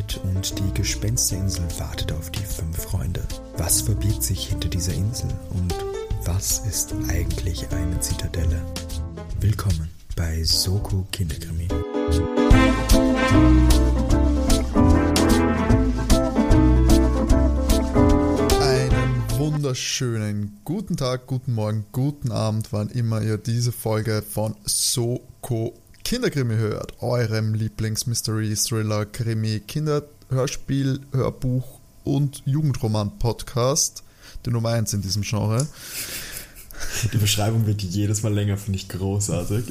[0.00, 3.22] Bereit und die Gespensterinsel wartet auf die fünf Freunde.
[3.58, 5.74] Was verbirgt sich hinter dieser Insel und
[6.24, 8.62] was ist eigentlich eine Zitadelle?
[9.40, 11.68] Willkommen bei Soko Kinderkrimi.
[18.60, 25.74] Einen wunderschönen guten Tag, guten Morgen, guten Abend, wann immer ihr diese Folge von Soko
[26.04, 34.02] Kinderkrimi hört, eurem Lieblings-Mystery-Thriller, Krimi, Kinderhörspiel, Hörbuch und Jugendroman-Podcast,
[34.44, 35.66] der Nummer 1 in diesem Genre.
[37.12, 39.64] Die Beschreibung wird jedes Mal länger, finde ich großartig.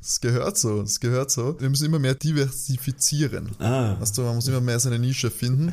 [0.00, 1.58] Es gehört so, es gehört so.
[1.60, 3.50] Wir müssen immer mehr diversifizieren.
[3.58, 3.96] Ah.
[4.00, 5.72] Weißt du, man muss immer mehr seine Nische finden.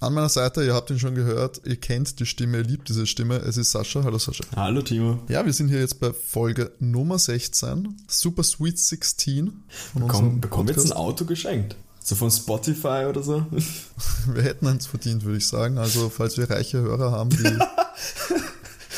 [0.00, 3.06] An meiner Seite, ihr habt ihn schon gehört, ihr kennt die Stimme, ihr liebt diese
[3.06, 3.36] Stimme.
[3.36, 4.04] Es ist Sascha.
[4.04, 4.44] Hallo Sascha.
[4.56, 5.20] Hallo Timo.
[5.28, 10.68] Ja, wir sind hier jetzt bei Folge Nummer 16, Super Sweet 16 von Komm, bekommen
[10.68, 11.76] wir jetzt ein Auto geschenkt?
[12.02, 13.46] So von Spotify oder so?
[14.34, 15.78] Wir hätten eins verdient, würde ich sagen.
[15.78, 17.44] Also, falls wir reiche Hörer haben, die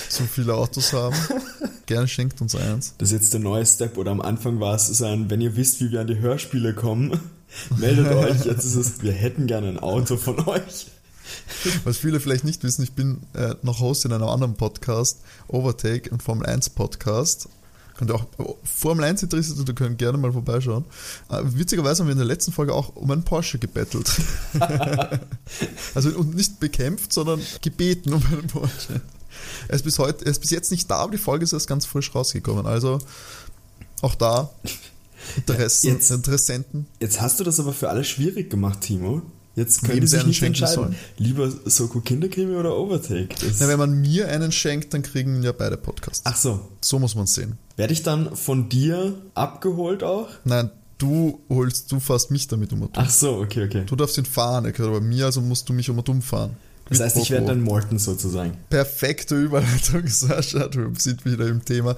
[0.09, 1.17] so viele Autos haben,
[1.87, 2.95] gerne schenkt uns eins.
[2.99, 5.81] Das ist jetzt der neue Step oder am Anfang war es sein, wenn ihr wisst,
[5.81, 7.21] wie wir an die Hörspiele kommen,
[7.77, 8.45] meldet euch.
[8.45, 10.87] Jetzt ist es, wir hätten gerne ein Auto von euch.
[11.85, 16.13] Was viele vielleicht nicht wissen, ich bin äh, noch Host in einem anderen Podcast, Overtake,
[16.13, 17.49] ein Formel 1 Podcast.
[17.97, 18.27] Könnt ihr auch
[18.63, 20.85] Formel 1 interessiert, ihr könnt gerne mal vorbeischauen.
[21.31, 24.11] Äh, witzigerweise haben wir in der letzten Folge auch um einen Porsche gebettelt.
[25.95, 29.01] also und nicht bekämpft, sondern gebeten um einen Porsche.
[29.69, 31.69] Er ist bis heute, er ist bis jetzt nicht da, aber die Folge ist erst
[31.69, 32.67] ganz frisch rausgekommen.
[32.67, 32.99] Also
[34.03, 34.51] auch da
[35.37, 36.87] Interessen, Jetzt- Interessenten.
[37.01, 39.23] Jetzt hast du das aber für alle schwierig gemacht, Timo.
[39.55, 40.75] Jetzt können Wem sie sich nicht entscheiden.
[40.75, 40.97] sollen.
[41.17, 43.29] Lieber Soko Kinderkrimi oder Overtake?
[43.59, 46.21] Na, wenn man mir einen schenkt, dann kriegen ja beide Podcasts.
[46.25, 46.69] Ach so.
[46.83, 47.57] So muss man sehen.
[47.77, 50.29] Werde ich dann von dir abgeholt auch?
[50.45, 53.03] Nein, du holst, du fährst mich damit um und um.
[53.03, 53.85] Ach so, okay, okay.
[53.87, 56.21] Du darfst ihn fahren, er gehört aber mir, also musst du mich um und um
[56.21, 56.55] fahren.
[56.89, 58.57] Das heißt, ich werde dann Morton sozusagen.
[58.71, 61.97] Perfekte Überleitung, Sascha, du sind wieder im Thema.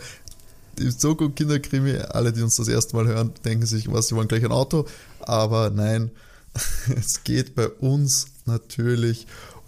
[0.79, 4.29] Die Soko Kinderkrimi, alle, die uns das erste Mal hören, denken sich, was, sie wollen
[4.29, 4.87] gleich ein Auto.
[5.21, 6.11] Aber nein,
[6.97, 9.27] es geht bei uns natürlich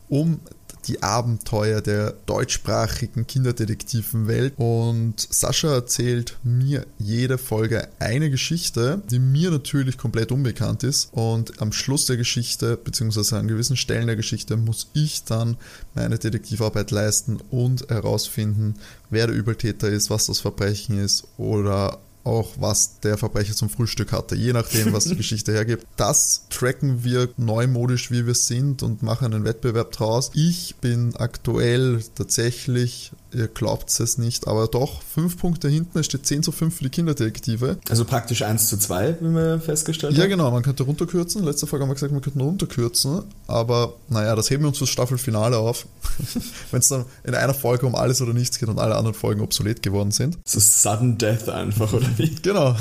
[0.09, 0.41] um
[0.91, 4.55] die Abenteuer der deutschsprachigen Kinderdetektivenwelt.
[4.57, 11.11] Und Sascha erzählt mir jede Folge eine Geschichte, die mir natürlich komplett unbekannt ist.
[11.13, 15.57] Und am Schluss der Geschichte, beziehungsweise an gewissen Stellen der Geschichte, muss ich dann
[15.95, 18.75] meine Detektivarbeit leisten und herausfinden,
[19.11, 24.13] wer der Übeltäter ist, was das Verbrechen ist oder auch was der Verbrecher zum Frühstück
[24.13, 25.87] hatte, je nachdem, was die Geschichte hergibt.
[25.97, 30.31] Das tracken wir neumodisch, wie wir sind und machen einen Wettbewerb draus.
[30.35, 35.99] Ich bin aktuell tatsächlich, ihr glaubt es nicht, aber doch fünf Punkte hinten.
[35.99, 37.79] Es steht 10 zu 5 für die Kinderdetektive.
[37.89, 40.31] Also praktisch 1 zu 2, wie wir festgestellt Ja, haben.
[40.31, 41.45] genau, man könnte runterkürzen.
[41.45, 43.23] Letzte Folge haben wir gesagt, man könnte runterkürzen.
[43.47, 45.87] Aber naja, das heben wir uns fürs Staffelfinale auf.
[46.71, 49.41] Wenn es dann in einer Folge um alles oder nichts geht und alle anderen Folgen
[49.41, 50.39] obsolet geworden sind.
[50.45, 52.35] So Sudden Death einfach, oder wie?
[52.43, 52.77] Genau.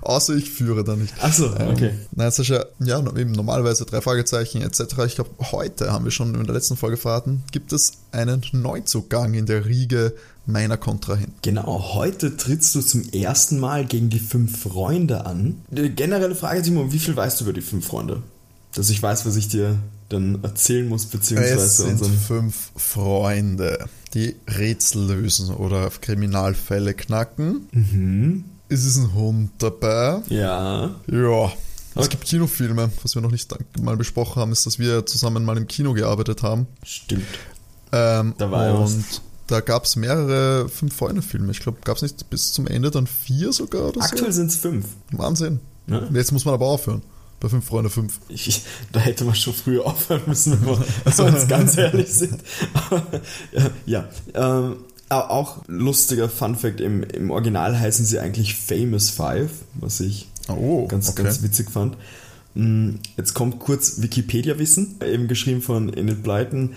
[0.00, 1.14] Außer ich führe da nicht.
[1.20, 1.90] Ach so, okay.
[1.90, 4.80] Ähm, nein, Sascha, ja, eben normalerweise drei Fragezeichen etc.
[5.06, 9.34] Ich glaube, heute haben wir schon in der letzten Folge verraten, gibt es einen Neuzugang
[9.34, 10.14] in der Riege
[10.46, 11.34] meiner Kontrahenten.
[11.42, 15.62] Genau, heute trittst du zum ersten Mal gegen die fünf Freunde an.
[15.70, 18.22] Die generelle Frage, Timo, wie viel weißt du über die fünf Freunde?
[18.74, 19.78] Dass ich weiß, was ich dir
[20.08, 22.18] dann erzählen muss, Es beziehungsweise sind unseren...
[22.18, 27.68] fünf Freunde, die Rätsel lösen oder Kriminalfälle knacken.
[27.72, 28.44] Mhm.
[28.72, 30.22] Es ist ein Hund dabei.
[30.28, 30.90] Ja.
[31.10, 31.52] Ja.
[31.94, 32.08] Es Okay.
[32.10, 32.90] gibt Kinofilme.
[33.02, 36.42] Was wir noch nicht mal besprochen haben, ist, dass wir zusammen mal im Kino gearbeitet
[36.42, 36.66] haben.
[36.82, 37.24] Stimmt.
[37.92, 38.94] Ähm, Da war ja was.
[38.94, 39.04] und
[39.48, 41.50] da gab es mehrere Fünf-Freunde-Filme.
[41.52, 44.56] Ich glaube, gab es nicht bis zum Ende dann vier sogar oder Aktuell sind es
[44.56, 44.86] fünf.
[45.10, 45.18] so?
[45.18, 45.60] Wahnsinn.
[45.88, 46.02] Ja.
[46.14, 47.02] Jetzt muss man aber aufhören.
[47.40, 48.20] Bei Fünf Freunde fünf.
[48.28, 52.08] Ich, da hätte man schon früher aufhören müssen, wenn wir, wenn wir uns ganz ehrlich
[52.14, 52.40] sind.
[52.74, 53.02] Aber,
[53.84, 54.76] ja, ähm,
[55.20, 60.86] auch lustiger Fun Fact, im, im Original heißen sie eigentlich Famous Five, was ich Oh,
[60.86, 61.22] ganz, okay.
[61.22, 61.96] ganz witzig fand.
[62.54, 66.70] Mm, Jetzt kommt kurz Wikipedia-Wissen, eben geschrieben von Enid Blyton,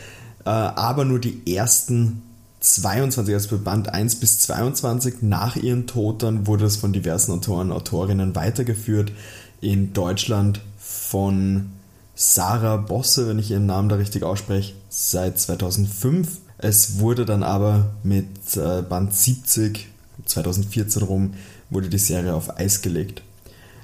[0.46, 2.22] äh, aber nur die ersten
[2.60, 7.72] 22, also Band 1 bis 22 nach ihren Tod, dann wurde es von diversen Autoren,
[7.72, 9.12] Autorinnen weitergeführt.
[9.62, 11.68] In Deutschland von
[12.16, 16.40] Sarah Bosse, wenn ich ihren Namen da richtig ausspreche, seit 2005.
[16.66, 19.88] Es wurde dann aber mit äh, Band 70,
[20.26, 21.34] 2014 rum,
[21.70, 23.22] wurde die Serie auf Eis gelegt.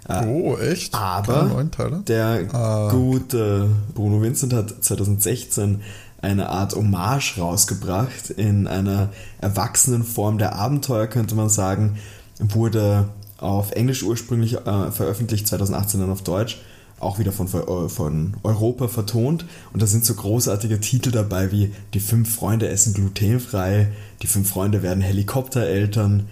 [0.10, 0.96] Äh, Oh, echt?
[0.96, 1.64] aber
[2.08, 2.90] der Ah.
[2.90, 5.82] gute Bruno Vincent hat 2016
[6.24, 11.98] eine Art Hommage rausgebracht in einer erwachsenen Form der Abenteuer, könnte man sagen.
[12.40, 16.60] Wurde auf Englisch ursprünglich äh, veröffentlicht, 2018 dann auf Deutsch.
[17.02, 19.46] Auch wieder von, von Europa vertont.
[19.74, 24.50] Und da sind so großartige Titel dabei wie Die fünf Freunde essen glutenfrei, Die fünf
[24.50, 26.28] Freunde werden Helikoptereltern,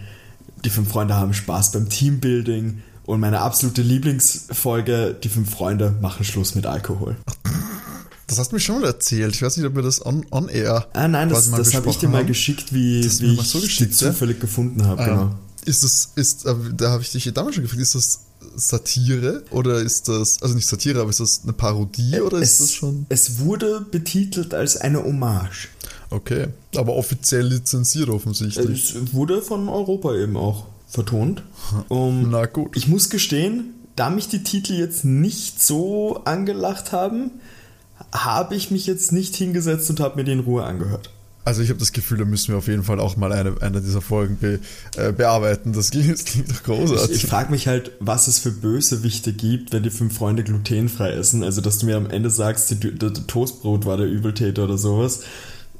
[0.63, 6.23] Die fünf Freunde haben Spaß beim Teambuilding und meine absolute Lieblingsfolge, Die fünf Freunde machen
[6.23, 7.15] Schluss mit Alkohol.
[8.27, 9.33] Das hast du mir schon mal erzählt.
[9.33, 10.87] Ich weiß nicht, ob wir das on, on air.
[10.93, 14.39] Ah, nein, das, das habe ich dir mal geschickt, wie, wie ich so die zufällig
[14.39, 15.01] gefunden habe.
[15.01, 15.35] Ah, genau.
[15.65, 18.21] Ist das, ist, äh, da habe ich dich damals schon gefragt, ist das
[18.55, 22.61] Satire oder ist das, also nicht Satire, aber ist das eine Parodie oder es, ist
[22.61, 23.05] das schon?
[23.09, 25.69] Es wurde betitelt als eine Hommage.
[26.09, 28.95] Okay, aber offiziell lizenziert offensichtlich.
[28.95, 31.43] Es wurde von Europa eben auch vertont.
[31.87, 32.75] Um, Na gut.
[32.75, 37.31] Ich muss gestehen, da mich die Titel jetzt nicht so angelacht haben,
[38.11, 41.11] habe ich mich jetzt nicht hingesetzt und habe mir den in Ruhe angehört.
[41.49, 43.81] Also ich habe das Gefühl, da müssen wir auf jeden Fall auch mal eine, eine
[43.81, 44.59] dieser Folgen be,
[44.97, 45.73] äh, bearbeiten.
[45.73, 47.15] Das klingt, das klingt doch großartig.
[47.15, 51.09] Ich, ich frage mich halt, was es für Bösewichte gibt, wenn die fünf Freunde glutenfrei
[51.09, 51.43] essen.
[51.43, 55.21] Also dass du mir am Ende sagst, die, der Toastbrot war der Übeltäter oder sowas.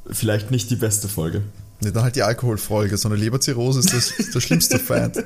[0.10, 1.44] Vielleicht nicht die beste Folge.
[1.82, 2.98] Nee, dann halt die Alkoholfolge.
[2.98, 5.24] So eine Leberzirrhose ist das, der schlimmste Feind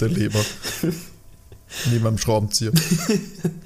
[0.00, 0.44] der Leber.
[1.90, 2.70] Neben einem Schraubenzieher.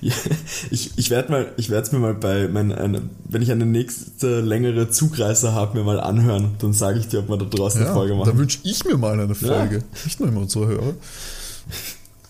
[0.70, 3.66] Ich ich werde mal, ich werde es mir mal bei, mein, eine, wenn ich eine
[3.66, 6.56] nächste längere Zugreise habe, mir mal anhören.
[6.58, 8.28] Dann sage ich dir, ob wir da draußen ja, eine Folge machen.
[8.28, 9.76] Dann wünsche ich mir mal eine Folge.
[9.76, 9.82] Ja.
[10.04, 10.94] Nicht nur immer unsere Hörer.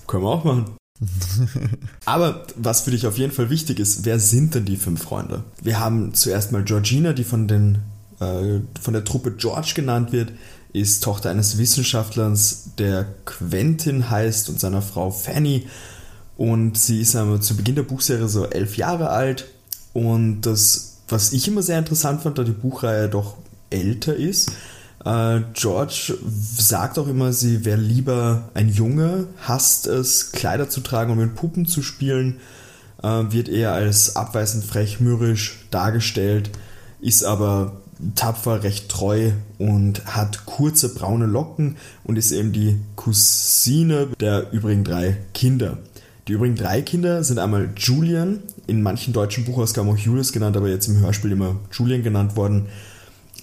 [0.06, 0.66] Können wir auch machen.
[2.04, 5.44] Aber was für dich auf jeden Fall wichtig ist, wer sind denn die fünf Freunde?
[5.62, 7.78] Wir haben zuerst mal Georgina, die von, den,
[8.20, 10.32] äh, von der Truppe George genannt wird,
[10.72, 15.66] ist Tochter eines Wissenschaftlers, der Quentin heißt und seiner Frau Fanny.
[16.40, 19.44] Und sie ist aber zu Beginn der Buchserie so elf Jahre alt.
[19.92, 23.34] Und das, was ich immer sehr interessant fand, da die Buchreihe doch
[23.68, 24.50] älter ist,
[25.04, 26.14] äh, George
[26.56, 31.34] sagt auch immer, sie wäre lieber ein Junge, hasst es, Kleider zu tragen und mit
[31.34, 32.38] Puppen zu spielen,
[33.02, 36.50] äh, wird eher als abweisend frech mürrisch dargestellt,
[37.02, 37.82] ist aber
[38.14, 44.84] tapfer, recht treu und hat kurze braune Locken und ist eben die Cousine der übrigen
[44.84, 45.76] drei Kinder.
[46.30, 48.38] Die übrigen drei Kinder sind einmal Julian,
[48.68, 52.66] in manchen deutschen Buchausgaben auch Julius genannt, aber jetzt im Hörspiel immer Julian genannt worden.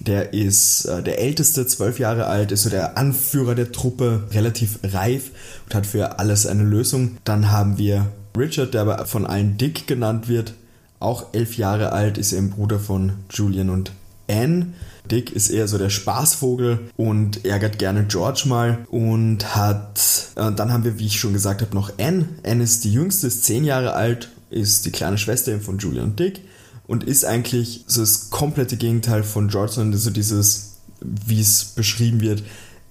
[0.00, 4.78] Der ist äh, der älteste, zwölf Jahre alt, ist so der Anführer der Truppe, relativ
[4.82, 5.32] reif
[5.66, 7.18] und hat für alles eine Lösung.
[7.24, 10.54] Dann haben wir Richard, der aber von allen Dick genannt wird,
[10.98, 13.92] auch elf Jahre alt, ist eben Bruder von Julian und
[14.30, 14.68] Anne.
[15.08, 20.00] Dick ist eher so der Spaßvogel und ärgert gerne George mal und hat,
[20.36, 22.28] äh, dann haben wir, wie ich schon gesagt habe, noch Anne.
[22.44, 26.20] Anne ist die jüngste, ist zehn Jahre alt, ist die kleine Schwester von Julian und
[26.20, 26.40] Dick
[26.86, 32.20] und ist eigentlich so das komplette Gegenteil von George, sondern so dieses, wie es beschrieben
[32.20, 32.42] wird,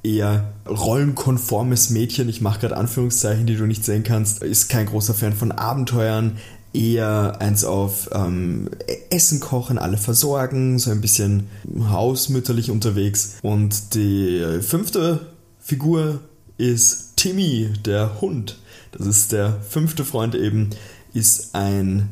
[0.04, 5.14] eher rollenkonformes Mädchen, ich mache gerade Anführungszeichen, die du nicht sehen kannst, ist kein großer
[5.14, 6.38] Fan von Abenteuern,
[6.78, 8.70] eher eins auf ähm,
[9.10, 11.48] Essen kochen, alle versorgen, so ein bisschen
[11.90, 13.38] hausmütterlich unterwegs.
[13.42, 15.28] Und die fünfte
[15.60, 16.22] Figur
[16.58, 18.60] ist Timmy, der Hund.
[18.92, 20.70] Das ist der fünfte Freund eben,
[21.14, 22.10] ist ein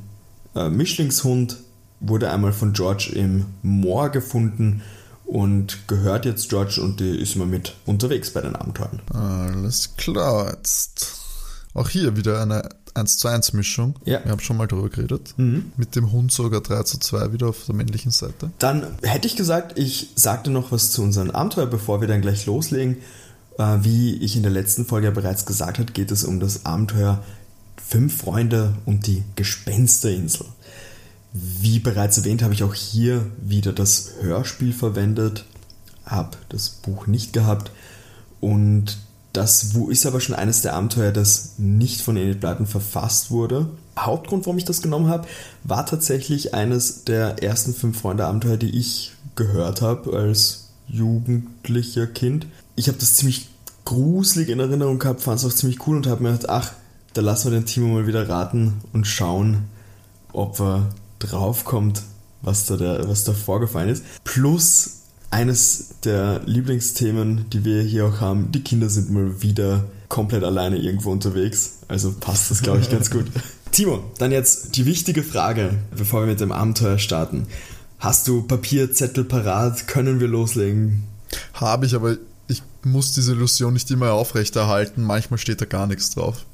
[0.55, 1.57] äh, Mischlingshund,
[1.99, 4.81] wurde einmal von George im Moor gefunden
[5.25, 9.01] und gehört jetzt George und die ist immer mit unterwegs bei den Abenteuern.
[9.11, 11.15] Alles klar, jetzt
[11.73, 13.95] auch hier wieder eine 1 zu 1 Mischung.
[14.05, 14.23] Ja.
[14.23, 15.33] Wir haben schon mal darüber geredet.
[15.37, 15.71] Mhm.
[15.77, 18.51] Mit dem Hund sogar 3 zu 2 wieder auf der männlichen Seite.
[18.59, 22.45] Dann hätte ich gesagt, ich sagte noch was zu unseren Abenteuer, bevor wir dann gleich
[22.45, 22.97] loslegen.
[23.57, 26.65] Äh, wie ich in der letzten Folge ja bereits gesagt habe, geht es um das
[26.65, 27.23] Abenteuer
[27.87, 30.47] Fünf Freunde und die Gespensterinsel.
[31.33, 35.45] Wie bereits erwähnt, habe ich auch hier wieder das Hörspiel verwendet,
[36.05, 37.71] habe das Buch nicht gehabt
[38.39, 38.97] und
[39.35, 43.67] das ist aber schon eines der Abenteuer, das nicht von Enid Blyton verfasst wurde.
[43.99, 45.27] Hauptgrund, warum ich das genommen habe,
[45.63, 52.47] war tatsächlich eines der ersten fünf Freunde-Abenteuer, die ich gehört habe als jugendlicher Kind.
[52.75, 53.49] Ich habe das ziemlich
[53.83, 56.71] gruselig in Erinnerung gehabt, fand es auch ziemlich cool und habe mir gedacht, ach,
[57.13, 59.65] da lassen wir den Timo mal wieder raten und schauen,
[60.31, 60.89] ob er
[61.19, 62.03] draufkommt,
[62.41, 64.03] was da, der, was da vorgefallen ist.
[64.23, 64.94] Plus
[65.35, 70.77] eines der Lieblingsthemen, die wir hier auch haben, die Kinder sind mal wieder komplett alleine
[70.77, 71.79] irgendwo unterwegs.
[71.89, 73.25] Also passt das, glaube ich, ganz gut.
[73.71, 77.47] Timo, dann jetzt die wichtige Frage, bevor wir mit dem Abenteuer starten.
[77.99, 79.89] Hast du Papier, Zettel parat?
[79.89, 81.03] Können wir loslegen?
[81.53, 82.15] Habe ich, aber
[82.47, 85.03] ich muss diese Illusion nicht immer aufrechterhalten.
[85.03, 86.45] Manchmal steht da gar nichts drauf.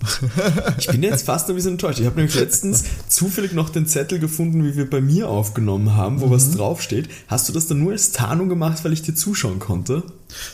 [0.77, 1.99] Ich bin jetzt fast ein bisschen enttäuscht.
[1.99, 6.21] Ich habe nämlich letztens zufällig noch den Zettel gefunden, wie wir bei mir aufgenommen haben,
[6.21, 6.31] wo mhm.
[6.31, 7.09] was draufsteht.
[7.27, 10.03] Hast du das dann nur als Tarnung gemacht, weil ich dir zuschauen konnte?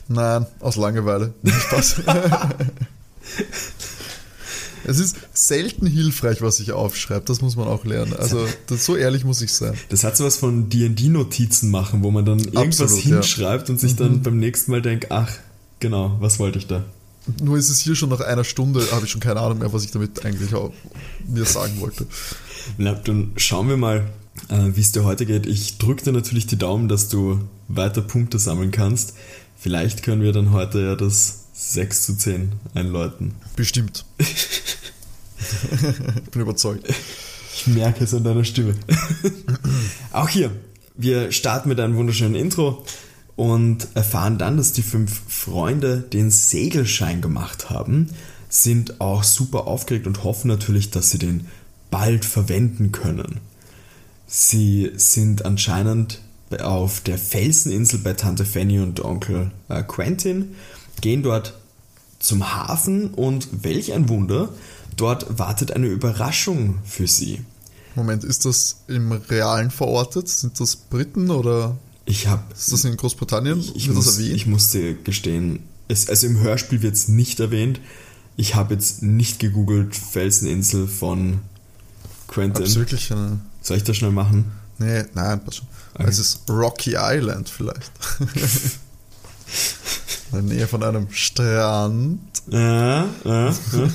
[0.08, 1.34] Nein, aus Langeweile.
[1.46, 2.02] Spaß.
[4.88, 8.14] Es ist selten hilfreich, was ich aufschreibe, das muss man auch lernen.
[8.14, 9.74] Also das, so ehrlich muss ich sein.
[9.90, 13.98] Das hat sowas von D&D-Notizen machen, wo man dann irgendwas Absolut, hinschreibt und sich Mhm.
[13.98, 15.30] dann beim nächsten Mal denkt, ach,
[15.80, 16.84] genau, was wollte ich da?
[17.44, 19.84] Nur ist es hier schon nach einer Stunde, habe ich schon keine Ahnung mehr, was
[19.84, 20.72] ich damit eigentlich auch
[21.28, 22.08] mir sagen wollte.
[22.78, 24.08] Na, dann schauen wir mal,
[24.48, 25.46] äh, wie es dir heute geht.
[25.46, 29.14] Ich drücke dir natürlich die Daumen, dass du weiter Punkte sammeln kannst.
[29.58, 33.34] Vielleicht können wir dann heute ja das 6 zu 10 einläuten.
[33.56, 34.06] Bestimmt.
[34.20, 34.72] ich
[36.32, 36.88] bin überzeugt.
[37.56, 38.76] Ich merke es an deiner Stimme.
[40.12, 40.52] Auch hier,
[40.96, 42.86] wir starten mit einem wunderschönen Intro
[43.36, 48.10] und erfahren dann, dass die fünf Freunde den Segelschein gemacht haben,
[48.50, 51.48] sind auch super aufgeregt und hoffen natürlich, dass sie den
[51.92, 53.40] bald verwenden können.
[54.26, 56.22] Sie sind anscheinend
[56.62, 60.56] auf der Felseninsel bei Tante Fanny und Onkel äh, Quentin,
[61.02, 61.54] gehen dort
[62.20, 64.50] zum Hafen und welch ein Wunder,
[64.96, 67.42] dort wartet eine Überraschung für sie.
[67.96, 70.30] Moment, ist das im Realen verortet?
[70.30, 73.60] Sind das Briten oder Ich habe ist das in Großbritannien?
[73.60, 77.80] ich, ich, muss, ich musste gestehen, es, also im Hörspiel wird es nicht erwähnt.
[78.36, 81.40] Ich habe jetzt nicht gegoogelt Felseninsel von
[82.28, 82.66] Quentin.
[82.66, 84.52] Hab's wirklich eine, Soll ich das schnell machen?
[84.78, 85.68] Nee, nein, passt schon.
[85.96, 86.06] Okay.
[86.08, 87.92] Es ist Rocky Island vielleicht.
[90.32, 92.20] In der Nähe von einem Strand.
[92.50, 93.54] Ja, ja, ja.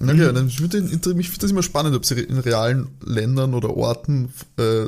[0.00, 4.32] Okay, dann würde ich finde das immer spannend, ob sie in realen Ländern oder Orten,
[4.56, 4.86] äh,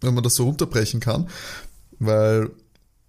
[0.00, 1.28] wenn man das so runterbrechen kann,
[1.98, 2.50] weil,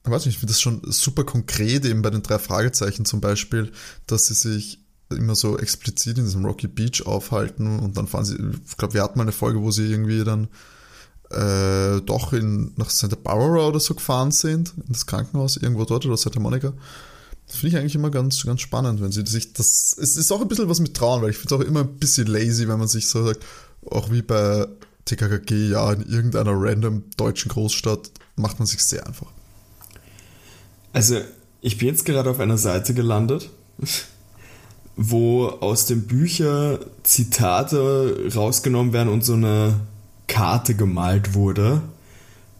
[0.05, 3.19] ich weiß nicht, ich finde das schon super konkret eben bei den drei Fragezeichen zum
[3.19, 3.71] Beispiel,
[4.07, 8.37] dass sie sich immer so explizit in diesem Rocky Beach aufhalten und dann fahren sie,
[8.65, 10.47] ich glaube, wir hatten mal eine Folge, wo sie irgendwie dann
[11.35, 16.05] äh, doch in, nach Santa Barbara oder so gefahren sind, in das Krankenhaus, irgendwo dort
[16.05, 16.73] oder Santa Monica.
[17.47, 19.95] Das finde ich eigentlich immer ganz, ganz spannend, wenn sie sich das.
[19.99, 21.97] Es ist auch ein bisschen was mit Trauen, weil ich finde es auch immer ein
[21.97, 23.45] bisschen lazy, wenn man sich so sagt,
[23.85, 24.67] auch wie bei
[25.05, 29.27] TKKG, ja, in irgendeiner random deutschen Großstadt macht man sich sehr einfach.
[30.93, 31.19] Also,
[31.61, 33.49] ich bin jetzt gerade auf einer Seite gelandet,
[34.95, 39.81] wo aus den Büchern Zitate rausgenommen werden und so eine
[40.35, 41.81] Karte gemalt wurde.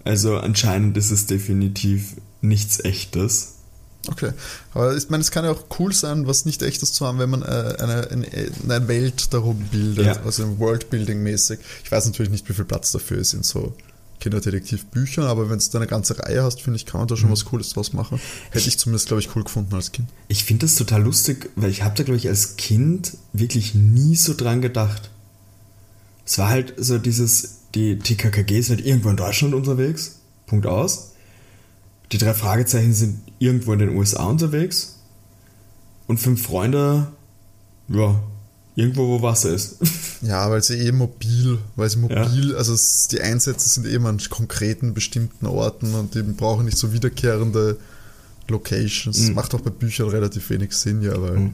[0.06, 3.54] Also anscheinend ist es definitiv nichts echtes.
[4.08, 4.32] Okay.
[4.74, 7.30] Aber ich meine, es kann ja auch cool sein, was nicht echtes zu haben, wenn
[7.32, 7.46] man äh,
[7.80, 8.28] eine, eine,
[8.64, 10.22] eine Welt darum bildet, Ja.
[10.24, 11.58] also Worldbuilding-mäßig.
[11.84, 13.76] Ich weiß natürlich nicht, wie viel Platz dafür ist in so
[14.20, 17.46] Kinderdetektivbüchern, aber wenn du eine ganze Reihe hast, finde ich, kann man da schon was
[17.46, 18.22] Cooles draus machen.
[18.52, 20.08] Hätte ich zumindest, glaube ich, cool gefunden als Kind.
[20.28, 24.16] Ich finde das total lustig, weil ich habe da, glaube ich, als Kind wirklich nie
[24.16, 25.10] so dran gedacht.
[26.26, 31.12] Es war halt so dieses, die TKKG ist halt irgendwo in Deutschland unterwegs, Punkt aus.
[32.12, 34.96] Die drei Fragezeichen sind irgendwo in den USA unterwegs.
[36.08, 37.08] Und fünf Freunde,
[37.88, 38.20] ja,
[38.76, 39.78] irgendwo, wo Wasser ist.
[40.22, 44.20] Ja, weil sie eh mobil, weil sie mobil, also es, die Einsätze sind eben an
[44.30, 47.78] konkreten, bestimmten Orten und die brauchen nicht so wiederkehrende
[48.48, 49.20] Locations.
[49.20, 49.34] Mhm.
[49.36, 51.54] Macht auch bei Büchern relativ wenig Sinn, ja, weil, Mhm.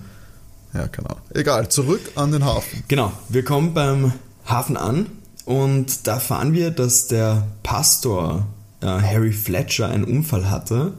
[0.73, 1.21] ja, keine Ahnung.
[1.33, 2.83] Egal, zurück an den Hafen.
[2.87, 4.13] Genau, wir kommen beim
[4.45, 5.07] Hafen an
[5.51, 8.47] und da erfahren wir, dass der Pastor
[8.79, 10.93] äh, Harry Fletcher einen Unfall hatte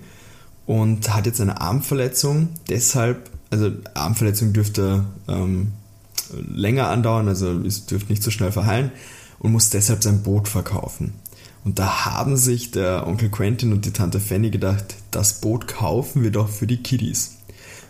[0.67, 2.51] und hat jetzt eine Armverletzung.
[2.69, 5.73] Deshalb, also Armverletzung dürfte ähm,
[6.55, 8.93] länger andauern, also es dürfte nicht so schnell verheilen
[9.39, 11.15] und muss deshalb sein Boot verkaufen.
[11.65, 16.23] Und da haben sich der Onkel Quentin und die Tante Fanny gedacht, das Boot kaufen
[16.23, 17.39] wir doch für die Kiddies.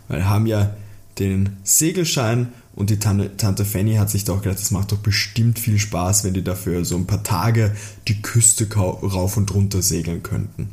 [0.07, 0.76] Weil haben ja
[1.19, 5.59] den Segelschein und die Tante, Tante Fanny hat sich doch gedacht, das macht doch bestimmt
[5.59, 7.73] viel Spaß, wenn die dafür so ein paar Tage
[8.09, 10.71] die Küste rauf und runter segeln könnten.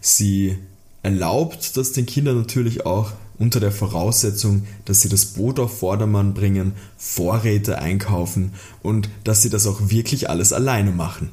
[0.00, 0.56] Sie
[1.02, 6.32] erlaubt das den Kindern natürlich auch unter der Voraussetzung, dass sie das Boot auf Vordermann
[6.32, 11.30] bringen, Vorräte einkaufen und dass sie das auch wirklich alles alleine machen.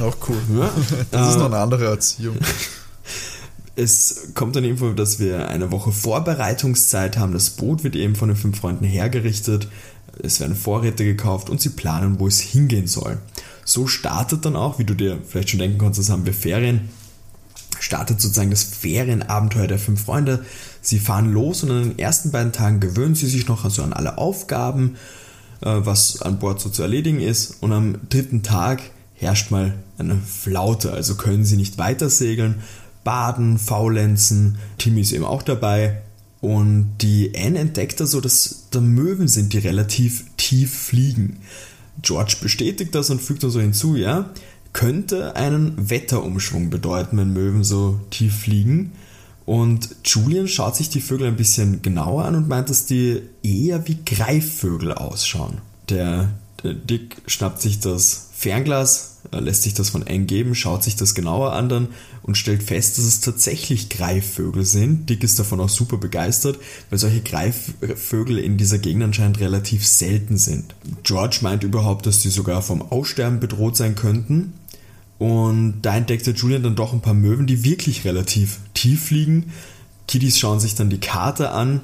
[0.00, 0.36] Auch cool.
[0.58, 0.70] Ja,
[1.10, 2.36] Das ist äh, noch eine andere Erziehung.
[3.78, 7.34] Es kommt dann Info, dass wir eine Woche Vorbereitungszeit haben.
[7.34, 9.68] Das Boot wird eben von den fünf Freunden hergerichtet.
[10.22, 13.18] Es werden Vorräte gekauft und sie planen, wo es hingehen soll.
[13.66, 16.88] So startet dann auch, wie du dir vielleicht schon denken konntest, haben wir Ferien.
[17.78, 20.46] Startet sozusagen das Ferienabenteuer der fünf Freunde.
[20.80, 23.92] Sie fahren los und an den ersten beiden Tagen gewöhnen sie sich noch also an
[23.92, 24.96] alle Aufgaben,
[25.60, 27.56] äh, was an Bord so zu erledigen ist.
[27.60, 28.80] Und am dritten Tag
[29.12, 32.62] herrscht mal eine Flaute, also können sie nicht weiter segeln,
[33.06, 34.58] baden, faulenzen.
[34.78, 36.02] Timmy ist eben auch dabei.
[36.40, 41.38] Und die Anne entdeckt da so, dass da Möwen sind, die relativ tief fliegen.
[42.02, 44.30] George bestätigt das und fügt dann so hinzu, ja,
[44.72, 48.92] könnte einen Wetterumschwung bedeuten, wenn Möwen so tief fliegen.
[49.46, 53.86] Und Julian schaut sich die Vögel ein bisschen genauer an und meint, dass die eher
[53.86, 55.58] wie Greifvögel ausschauen.
[55.88, 56.32] Der,
[56.64, 61.14] der Dick schnappt sich das Fernglas, lässt sich das von eng geben, schaut sich das
[61.14, 61.88] genauer an dann
[62.26, 65.08] und stellt fest, dass es tatsächlich Greifvögel sind.
[65.08, 66.58] Dick ist davon auch super begeistert,
[66.90, 70.74] weil solche Greifvögel in dieser Gegend anscheinend relativ selten sind.
[71.04, 74.54] George meint überhaupt, dass sie sogar vom Aussterben bedroht sein könnten.
[75.18, 79.52] Und da entdeckt der Julian dann doch ein paar Möwen, die wirklich relativ tief fliegen.
[80.08, 81.80] Kiddies schauen sich dann die Karte an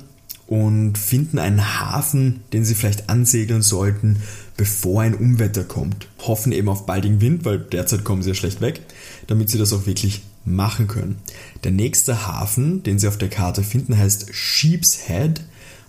[0.49, 4.19] und finden einen Hafen, den sie vielleicht ansegeln sollten,
[4.57, 6.09] bevor ein Unwetter kommt.
[6.19, 8.81] Hoffen eben auf baldigen Wind, weil derzeit kommen sie ja schlecht weg,
[9.29, 11.17] damit sie das auch wirklich machen können.
[11.65, 15.43] Der nächste Hafen, den sie auf der Karte finden, heißt Sheep's Head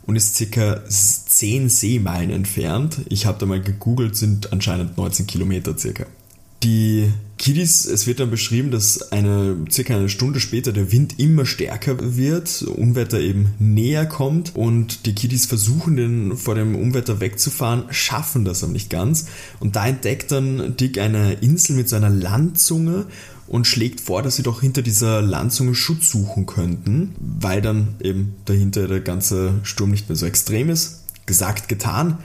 [0.05, 3.01] und ist circa 10 Seemeilen entfernt.
[3.09, 6.05] Ich habe da mal gegoogelt, sind anscheinend 19 Kilometer circa.
[6.63, 11.45] Die Kiddies, es wird dann beschrieben, dass eine circa eine Stunde später der Wind immer
[11.45, 17.83] stärker wird, Unwetter eben näher kommt und die Kiddies versuchen, den vor dem Unwetter wegzufahren,
[17.89, 19.25] schaffen das aber nicht ganz.
[19.59, 23.07] Und da entdeckt dann Dick eine Insel mit seiner Landzunge
[23.47, 28.35] und schlägt vor, dass sie doch hinter dieser Landzunge Schutz suchen könnten, weil dann eben
[28.45, 31.03] dahinter der ganze Sturm nicht mehr so extrem ist.
[31.25, 32.17] Gesagt, getan.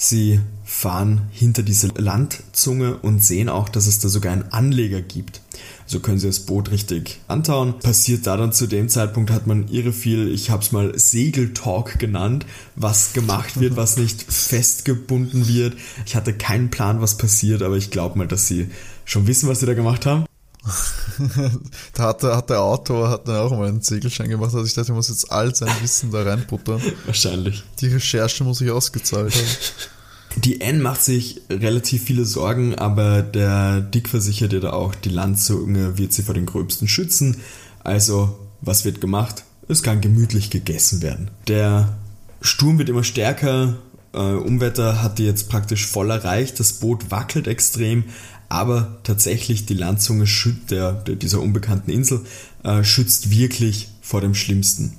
[0.00, 5.40] Sie fahren hinter diese Landzunge und sehen auch, dass es da sogar einen Anleger gibt.
[5.86, 7.80] So können sie das Boot richtig antauen.
[7.80, 11.98] Passiert da dann zu dem Zeitpunkt, hat man irre viel, ich habe es mal Segeltalk
[11.98, 12.46] genannt,
[12.76, 15.76] was gemacht wird, was nicht festgebunden wird.
[16.06, 18.68] Ich hatte keinen Plan, was passiert, aber ich glaube mal, dass sie
[19.04, 20.26] schon wissen, was sie da gemacht haben.
[21.94, 24.74] da hat der, hat der Autor hat dann auch mal einen Segelschein gemacht, also ich
[24.74, 26.80] dachte, er muss jetzt all sein Wissen da reinputtern.
[27.06, 27.62] Wahrscheinlich.
[27.80, 29.46] Die Recherche muss ich ausgezahlt haben.
[30.36, 35.08] Die N macht sich relativ viele Sorgen, aber der Dick versichert ihr da auch, die
[35.08, 37.38] Landzunge wird sie vor den Gröbsten schützen.
[37.82, 39.44] Also, was wird gemacht?
[39.68, 41.30] Es kann gemütlich gegessen werden.
[41.48, 41.96] Der
[42.40, 43.78] Sturm wird immer stärker,
[44.12, 48.04] äh, Umwetter hat die jetzt praktisch voll erreicht, das Boot wackelt extrem,
[48.48, 50.24] aber tatsächlich die Landzunge
[50.70, 52.22] der, dieser unbekannten Insel
[52.64, 54.94] äh, schützt wirklich vor dem Schlimmsten.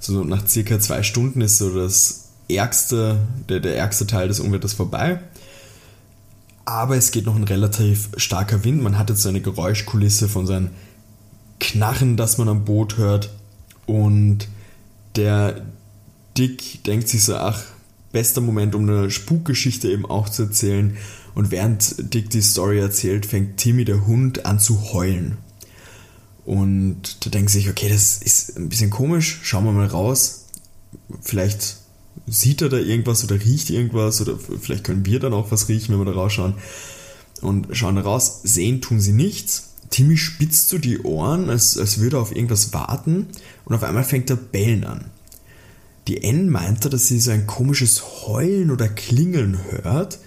[0.00, 4.72] So nach circa zwei Stunden ist so das ärgste, der, der ärgste Teil des Unwetters
[4.72, 5.20] vorbei.
[6.64, 8.82] Aber es geht noch ein relativ starker Wind.
[8.82, 10.70] Man hat jetzt so eine Geräuschkulisse von seinem
[11.60, 13.30] Knarren, das man am Boot hört.
[13.86, 14.48] Und
[15.16, 15.62] der
[16.36, 17.62] Dick denkt sich so, ach,
[18.12, 20.96] bester Moment, um eine Spukgeschichte eben auch zu erzählen.
[21.38, 25.38] Und während Dick die Story erzählt, fängt Timmy der Hund an zu heulen.
[26.44, 30.46] Und da denkt sich, okay, das ist ein bisschen komisch, schauen wir mal raus.
[31.20, 31.76] Vielleicht
[32.26, 35.92] sieht er da irgendwas oder riecht irgendwas oder vielleicht können wir dann auch was riechen,
[35.92, 36.54] wenn wir da rausschauen.
[37.40, 39.74] Und schauen da raus, sehen tun sie nichts.
[39.90, 43.28] Timmy spitzt so die Ohren, als, als würde er auf irgendwas warten
[43.64, 45.04] und auf einmal fängt er bellen an.
[46.08, 50.18] Die N meinte, dass sie so ein komisches Heulen oder Klingeln hört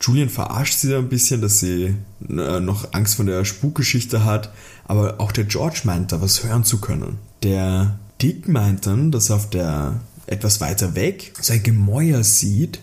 [0.00, 1.94] Julian verarscht sie da ein bisschen, dass sie
[2.28, 4.52] äh, noch Angst vor der Spukgeschichte hat,
[4.84, 7.18] aber auch der George meint da was hören zu können.
[7.42, 12.80] Der Dick meint dann, dass er auf der etwas weiter weg so ein Gemäuer sieht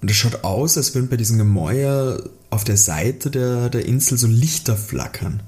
[0.00, 4.16] und es schaut aus, als würden bei diesem Gemäuer auf der Seite der, der Insel
[4.18, 5.42] so Lichter flackern.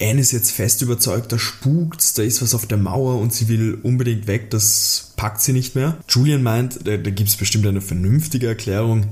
[0.00, 3.48] Anne ist jetzt fest überzeugt, da spukt's, da ist was auf der Mauer und sie
[3.48, 5.96] will unbedingt weg, das packt sie nicht mehr.
[6.08, 9.06] Julian meint, da, da gibt es bestimmt eine vernünftige Erklärung,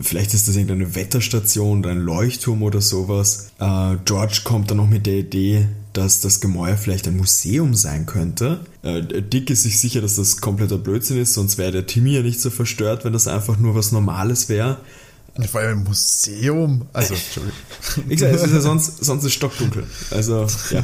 [0.00, 3.50] Vielleicht ist das irgendeine Wetterstation oder ein Leuchtturm oder sowas.
[3.58, 8.06] Äh, George kommt dann noch mit der Idee, dass das Gemäuer vielleicht ein Museum sein
[8.06, 8.60] könnte.
[8.82, 12.22] Äh, Dick ist sich sicher, dass das kompletter Blödsinn ist, sonst wäre der Timmy ja
[12.22, 14.78] nicht so verstört, wenn das einfach nur was Normales wäre.
[15.50, 16.86] Vor allem ein Museum.
[16.92, 17.58] Also, Entschuldigung.
[18.06, 19.86] Wie gesagt, es ist ja sonst, sonst ist stockdunkel.
[20.10, 20.82] Also, ja.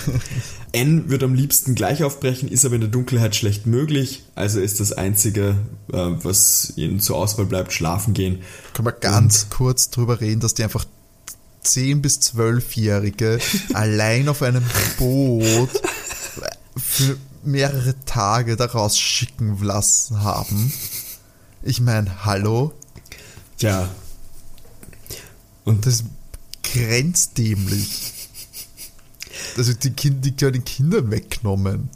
[0.72, 4.22] N wird am liebsten gleich aufbrechen, ist aber in der Dunkelheit schlecht möglich.
[4.34, 5.56] Also ist das Einzige,
[5.92, 8.40] äh, was ihnen zur Auswahl bleibt, schlafen gehen.
[8.72, 10.84] Können wir ganz Und kurz drüber reden, dass die einfach
[11.64, 13.38] 10- bis 12-Jährige
[13.74, 14.64] allein auf einem
[14.98, 15.70] Boot
[16.76, 20.72] für mehrere Tage daraus schicken lassen haben.
[21.62, 22.72] Ich meine, hallo?
[23.58, 23.88] Ja.
[25.68, 26.04] Und das ist
[26.62, 28.12] grenzdämlich.
[29.56, 31.90] Also die, kind, die können Kinder weggenommen.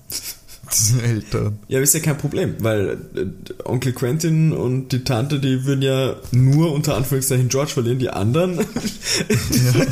[0.73, 1.59] Diese Eltern.
[1.69, 3.27] Ja, ist ja kein Problem, weil äh,
[3.65, 8.59] Onkel Quentin und die Tante, die würden ja nur unter Anführungszeichen George verlieren, die anderen.
[8.59, 9.87] Ja.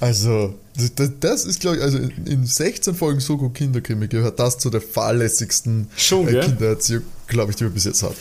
[0.00, 0.54] Also,
[0.96, 4.80] das, das ist, glaube ich, also in 16 Folgen Soko Kinderkrimi gehört das zu der
[4.80, 8.16] fahrlässigsten Schon, äh, Kindererziehung, glaube ich, die wir bis jetzt hatten.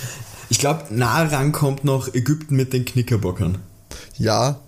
[0.49, 3.59] Ich glaube, nah ran kommt noch Ägypten mit den Knickerbockern.
[4.17, 4.59] Ja,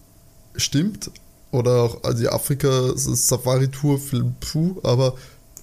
[0.55, 1.12] stimmt,
[1.51, 3.99] oder auch die Afrika-Safari-Tour,
[4.39, 5.15] puh, aber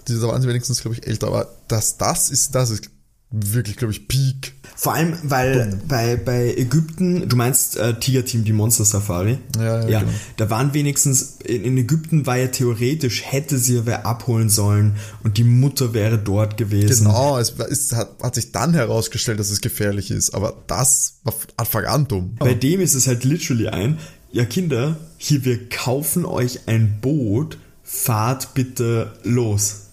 [0.07, 2.91] da waren wenigstens, glaube ich, älter, aber das, das ist, das ist
[3.31, 4.55] wirklich, glaube ich, Peak.
[4.75, 9.39] Vor allem, weil bei, bei Ägypten, du meinst äh, Tiger-Team, die Monster Safari?
[9.57, 10.13] Ja, ja, ja genau.
[10.37, 15.37] Da waren wenigstens, in, in Ägypten war ja theoretisch, hätte sie wer abholen sollen und
[15.37, 17.07] die Mutter wäre dort gewesen.
[17.07, 21.35] Genau, es, es hat, hat sich dann herausgestellt, dass es gefährlich ist, aber das war
[21.57, 22.37] Anfang an dumm.
[22.39, 23.99] Bei dem ist es halt literally ein,
[24.33, 29.89] ja Kinder, hier wir kaufen euch ein Boot, fahrt bitte los.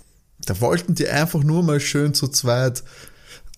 [0.45, 2.83] Da wollten die einfach nur mal schön zu zweit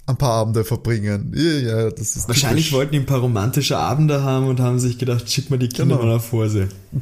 [0.07, 1.31] ein paar Abende verbringen.
[1.35, 1.43] Ja,
[1.83, 2.77] ja, das ist Wahrscheinlich typisch.
[2.77, 5.95] wollten die ein paar romantische Abende haben und haben sich gedacht, schick mal die Kinder
[5.97, 6.07] Genau.
[6.07, 6.67] mal nach Vorsee.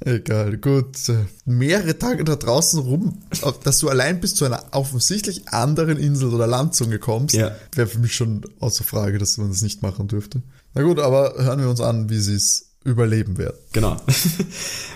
[0.00, 0.96] Egal, gut.
[1.44, 3.18] Mehrere Tage da draußen rum,
[3.64, 7.50] dass du allein bis zu einer offensichtlich anderen Insel oder Landzunge kommst, Ja.
[7.74, 10.42] wäre für mich schon außer Frage, dass man das nicht machen dürfte.
[10.74, 13.56] Na gut, aber hören wir uns an, wie sie es überleben werden.
[13.72, 13.96] Genau.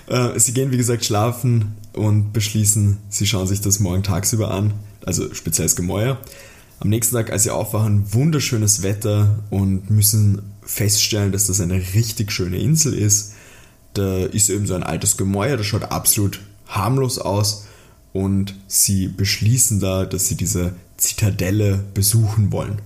[0.09, 4.75] Äh, sie gehen, wie gesagt, schlafen und beschließen, sie schauen sich das morgen tagsüber an,
[5.07, 6.19] also speziell das Gemäuer.
[6.81, 12.33] Am nächsten Tag, als sie aufwachen, wunderschönes Wetter und müssen feststellen, dass das eine richtig
[12.33, 13.35] schöne Insel ist.
[13.95, 17.67] Da ist eben so ein altes Gemäuer, das schaut absolut harmlos aus
[18.13, 22.81] und sie beschließen da, dass sie diese Zitadelle besuchen wollen.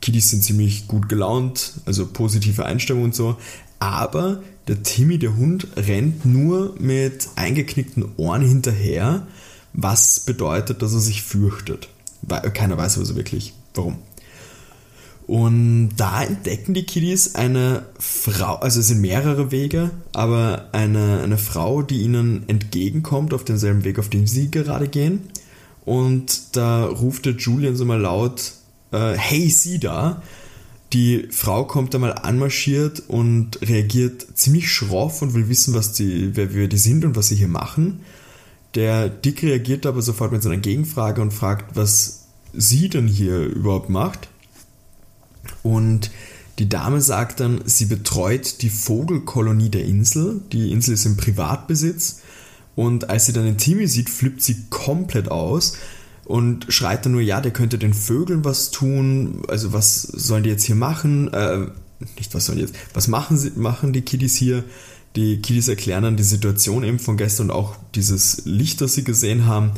[0.00, 3.36] Kiddies sind ziemlich gut gelaunt, also positive Einstellung und so,
[3.78, 9.26] aber der Timmy, der Hund, rennt nur mit eingeknickten Ohren hinterher,
[9.72, 11.88] was bedeutet, dass er sich fürchtet.
[12.22, 13.98] Weil keiner weiß aber so wirklich, warum.
[15.26, 21.38] Und da entdecken die Kiddies eine Frau, also es sind mehrere Wege, aber eine, eine
[21.38, 25.20] Frau, die ihnen entgegenkommt auf demselben Weg, auf dem sie gerade gehen.
[25.84, 28.52] Und da ruft der Julian so mal laut,
[28.92, 30.22] äh, hey, sie da.
[30.92, 36.36] Die Frau kommt da mal anmarschiert und reagiert ziemlich schroff und will wissen, was die,
[36.36, 38.00] wer wir die sind und was sie hier machen.
[38.74, 43.40] Der Dick reagiert aber sofort mit so einer Gegenfrage und fragt, was sie denn hier
[43.40, 44.28] überhaupt macht.
[45.62, 46.10] Und
[46.58, 50.40] die Dame sagt dann, sie betreut die Vogelkolonie der Insel.
[50.52, 52.20] Die Insel ist im Privatbesitz.
[52.74, 55.76] Und als sie dann den Timmy sieht, flippt sie komplett aus
[56.24, 59.42] und schreit dann nur, ja, der könnte den Vögeln was tun.
[59.48, 61.32] Also was sollen die jetzt hier machen?
[61.32, 61.66] Äh,
[62.16, 64.64] nicht was sollen die jetzt, was machen, sie, machen die Kiddies hier?
[65.16, 69.04] Die Kiddies erklären dann die Situation eben von gestern und auch dieses Licht, das sie
[69.04, 69.72] gesehen haben.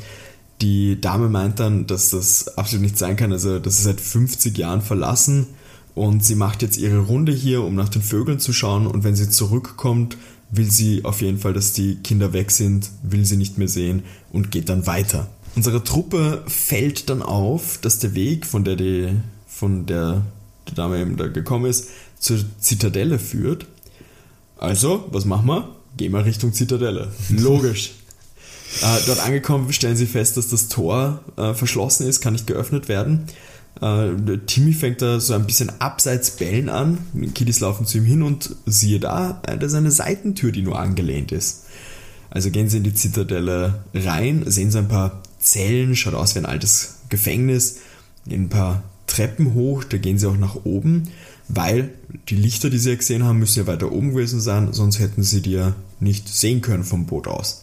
[0.60, 3.32] Die Dame meint dann, dass das absolut nicht sein kann.
[3.32, 5.48] Also das ist seit 50 Jahren verlassen
[5.94, 9.16] und sie macht jetzt ihre Runde hier, um nach den Vögeln zu schauen und wenn
[9.16, 10.16] sie zurückkommt,
[10.50, 14.02] will sie auf jeden Fall, dass die Kinder weg sind, will sie nicht mehr sehen
[14.32, 15.28] und geht dann weiter.
[15.56, 19.08] Unsere Truppe fällt dann auf, dass der Weg, von der die,
[19.46, 20.22] von der
[20.68, 23.66] die Dame eben da gekommen ist, zur Zitadelle führt.
[24.58, 25.68] Also, was machen wir?
[25.96, 27.12] Gehen wir Richtung Zitadelle.
[27.30, 27.92] Logisch.
[28.82, 32.88] Äh, dort angekommen stellen sie fest, dass das Tor äh, verschlossen ist, kann nicht geöffnet
[32.88, 33.26] werden.
[33.80, 36.98] Äh, Timmy fängt da so ein bisschen abseits bellen an.
[37.12, 40.78] Die Kiddies laufen zu ihm hin und siehe da, da ist eine Seitentür, die nur
[40.78, 41.66] angelehnt ist.
[42.30, 46.40] Also gehen sie in die Zitadelle rein, sehen so ein paar Zellen, schaut aus wie
[46.40, 47.78] ein altes Gefängnis,
[48.26, 51.10] gehen ein paar Treppen hoch, da gehen sie auch nach oben,
[51.48, 51.90] weil
[52.28, 55.22] die Lichter, die sie ja gesehen haben, müssen ja weiter oben gewesen sein, sonst hätten
[55.22, 57.62] sie die ja nicht sehen können vom Boot aus.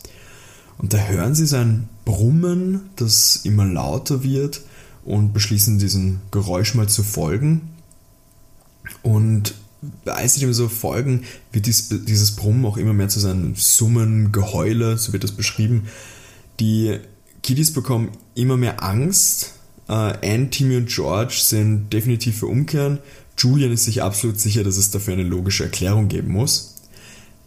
[0.77, 4.61] Und da hören sie so ein Brummen, das immer lauter wird
[5.03, 7.69] und beschließen diesem Geräusch mal zu folgen.
[9.03, 9.55] Und
[10.05, 14.31] als sie dem so folgen, wird dies, dieses Brummen auch immer mehr zu seinem Summen,
[14.31, 15.87] Geheule, so wird das beschrieben.
[16.59, 16.99] Die
[17.43, 19.53] Kiddies bekommen immer mehr Angst.
[19.87, 22.99] Äh, Anne, Timmy und George sind definitiv für Umkehren.
[23.41, 26.75] Julian ist sich absolut sicher, dass es dafür eine logische Erklärung geben muss.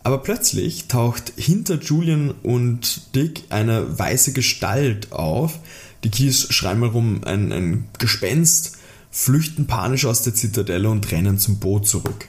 [0.03, 5.61] Aber plötzlich taucht hinter Julian und Dick eine weiße Gestalt auf.
[6.03, 8.77] Die Kiddies schreien mal rum, ein, ein Gespenst,
[9.11, 12.29] flüchten panisch aus der Zitadelle und rennen zum Boot zurück.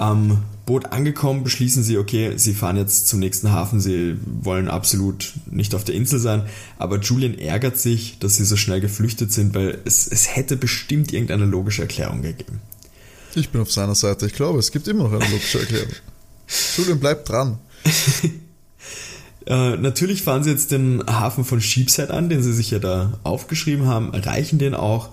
[0.00, 5.34] Am Boot angekommen beschließen sie, okay, sie fahren jetzt zum nächsten Hafen, sie wollen absolut
[5.50, 6.44] nicht auf der Insel sein,
[6.78, 11.12] aber Julian ärgert sich, dass sie so schnell geflüchtet sind, weil es, es hätte bestimmt
[11.12, 12.60] irgendeine logische Erklärung gegeben.
[13.34, 14.24] Ich bin auf seiner Seite.
[14.24, 15.92] Ich glaube, es gibt immer noch eine logische Erklärung.
[16.78, 17.58] Julian bleibt dran.
[19.46, 23.18] Äh, natürlich fahren sie jetzt den Hafen von Sheepshead an, den sie sich ja da
[23.22, 25.10] aufgeschrieben haben, erreichen den auch,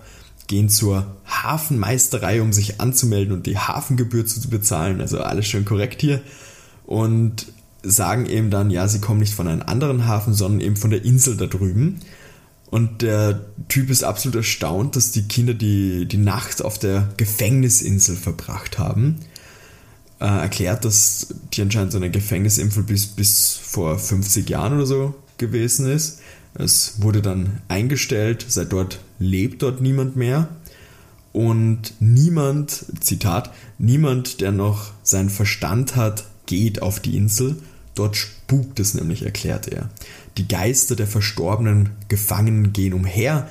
[0.47, 1.15] gehen zur
[1.47, 6.21] Hafenmeisterei, um sich anzumelden und die Hafengebühr zu bezahlen, also alles schön korrekt hier.
[6.85, 7.47] Und
[7.83, 11.05] sagen eben dann, ja, sie kommen nicht von einem anderen Hafen, sondern eben von der
[11.05, 11.99] Insel da drüben.
[12.69, 18.17] Und der Typ ist absolut erstaunt, dass die Kinder die, die Nacht auf der Gefängnisinsel
[18.17, 19.19] verbracht haben.
[20.19, 25.15] Äh, erklärt, dass die anscheinend so eine Gefängnisinsel bis, bis vor 50 Jahren oder so
[25.37, 26.19] gewesen ist.
[26.55, 30.49] Es wurde dann eingestellt, seit dort lebt dort niemand mehr.
[31.37, 37.57] Und niemand, Zitat, niemand, der noch seinen Verstand hat, geht auf die Insel.
[37.93, 39.91] Dort spukt es nämlich, erklärt er.
[40.37, 43.47] Die Geister der verstorbenen Gefangenen gehen umher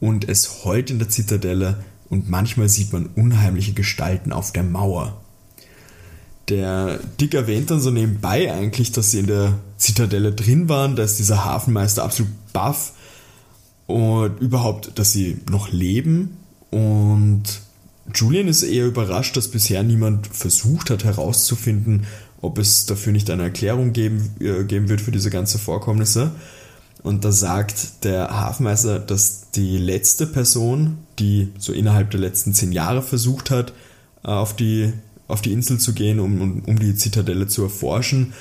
[0.00, 5.20] und es heult in der Zitadelle und manchmal sieht man unheimliche Gestalten auf der Mauer.
[6.48, 11.04] Der Dick erwähnt dann so nebenbei eigentlich, dass sie in der Zitadelle drin waren, da
[11.04, 12.94] ist dieser Hafenmeister absolut baff
[13.86, 16.36] und überhaupt, dass sie noch leben
[16.70, 17.42] und
[18.14, 22.06] Julian ist eher überrascht, dass bisher niemand versucht hat herauszufinden,
[22.40, 26.32] ob es dafür nicht eine Erklärung geben, äh, geben wird für diese ganzen Vorkommnisse.
[27.02, 32.72] Und da sagt der Hafenmeister, dass die letzte Person, die so innerhalb der letzten zehn
[32.72, 33.72] Jahre versucht hat,
[34.24, 34.92] äh, auf die,
[35.26, 38.32] auf die Insel zu gehen, um, um die Zitadelle zu erforschen,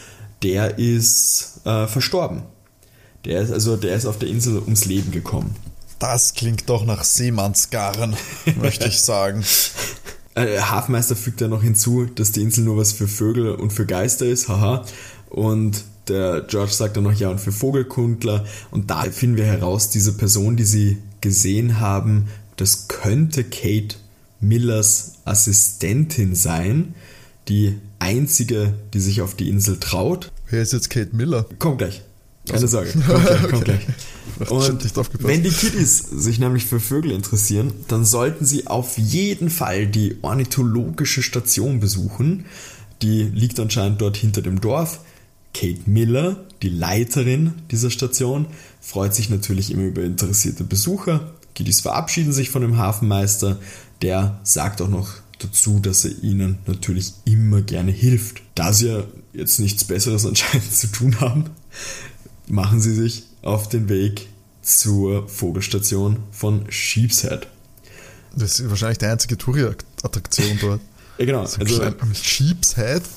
[0.43, 2.43] der ist äh, verstorben.
[3.25, 5.55] Der ist, also, der ist auf der Insel ums Leben gekommen.
[5.99, 8.15] Das klingt doch nach Seemannsgarn,
[8.61, 9.43] möchte ich sagen.
[10.35, 13.85] Äh, Hafenmeister fügt ja noch hinzu, dass die Insel nur was für Vögel und für
[13.85, 14.85] Geister ist, haha.
[15.29, 18.45] Und der George sagt dann noch, ja, und für Vogelkundler.
[18.71, 23.95] Und da finden wir heraus, diese Person, die sie gesehen haben, das könnte Kate
[24.39, 26.93] Millers Assistentin sein.
[27.47, 30.31] Die einzige, die sich auf die Insel traut.
[30.49, 31.45] Wer ist jetzt Kate Miller?
[31.59, 32.01] Komm gleich.
[32.47, 33.63] Keine Sorge, kommt gleich, kommt Okay.
[33.63, 33.87] gleich.
[34.49, 39.87] Und wenn die Kiddies sich nämlich für Vögel interessieren, dann sollten sie auf jeden Fall
[39.87, 42.45] die ornithologische Station besuchen.
[43.01, 44.99] Die liegt anscheinend dort hinter dem Dorf.
[45.53, 48.47] Kate Miller, die Leiterin dieser Station,
[48.79, 51.31] freut sich natürlich immer über interessierte Besucher.
[51.55, 53.57] Kiddies verabschieden sich von dem Hafenmeister.
[54.01, 55.09] Der sagt auch noch
[55.39, 58.41] dazu, dass er ihnen natürlich immer gerne hilft.
[58.55, 61.45] Da sie ja jetzt nichts Besseres anscheinend zu tun haben,
[62.47, 64.27] machen sie sich auf den Weg
[64.61, 67.47] zur Vogelstation von Sheepshead.
[68.35, 70.81] Das ist wahrscheinlich die einzige Touri-Attraktion dort.
[71.17, 71.45] Ja, genau.
[71.45, 73.01] So Also, klein- Sheep's Head?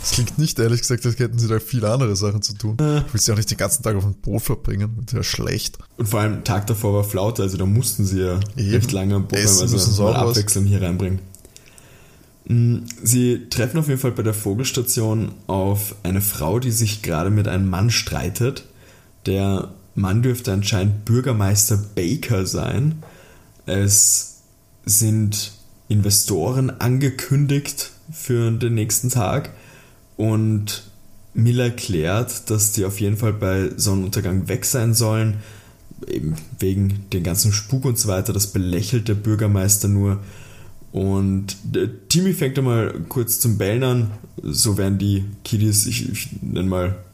[0.00, 2.76] Das klingt nicht, ehrlich gesagt, als hätten sie da viele andere Sachen zu tun.
[2.80, 3.00] Äh.
[3.06, 4.96] Ich will sie auch nicht den ganzen Tag auf dem Boot verbringen.
[5.04, 5.76] Das wäre schlecht.
[5.98, 8.70] und vor allem Tag davor war Flaute, also da mussten sie ja Eben.
[8.70, 10.14] recht lange am Boot Essen sie also mal.
[10.16, 11.18] Abwechslung hier reinbringen.
[12.46, 17.28] Mm, Sie treffen auf jeden Fall bei der Vogelstation auf eine Frau, die sich gerade
[17.28, 18.64] mit einem Mann streitet.
[19.28, 23.02] Der Mann dürfte anscheinend Bürgermeister Baker sein.
[23.66, 24.38] Es
[24.86, 25.52] sind
[25.88, 29.50] Investoren angekündigt für den nächsten Tag
[30.16, 30.84] und
[31.34, 35.36] Miller erklärt, dass die auf jeden Fall bei Sonnenuntergang weg sein sollen,
[36.06, 38.32] eben wegen den ganzen Spuk und so weiter.
[38.32, 40.20] Das belächelt der Bürgermeister nur.
[40.90, 44.10] Und der Timmy fängt einmal kurz zum Bellen an.
[44.42, 47.04] So werden die Kiddies, ich, ich nenne mal,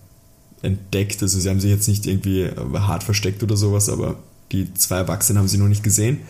[0.65, 1.23] entdeckt.
[1.23, 4.17] Also sie haben sich jetzt nicht irgendwie hart versteckt oder sowas, aber
[4.53, 6.21] die zwei Erwachsenen haben sie noch nicht gesehen.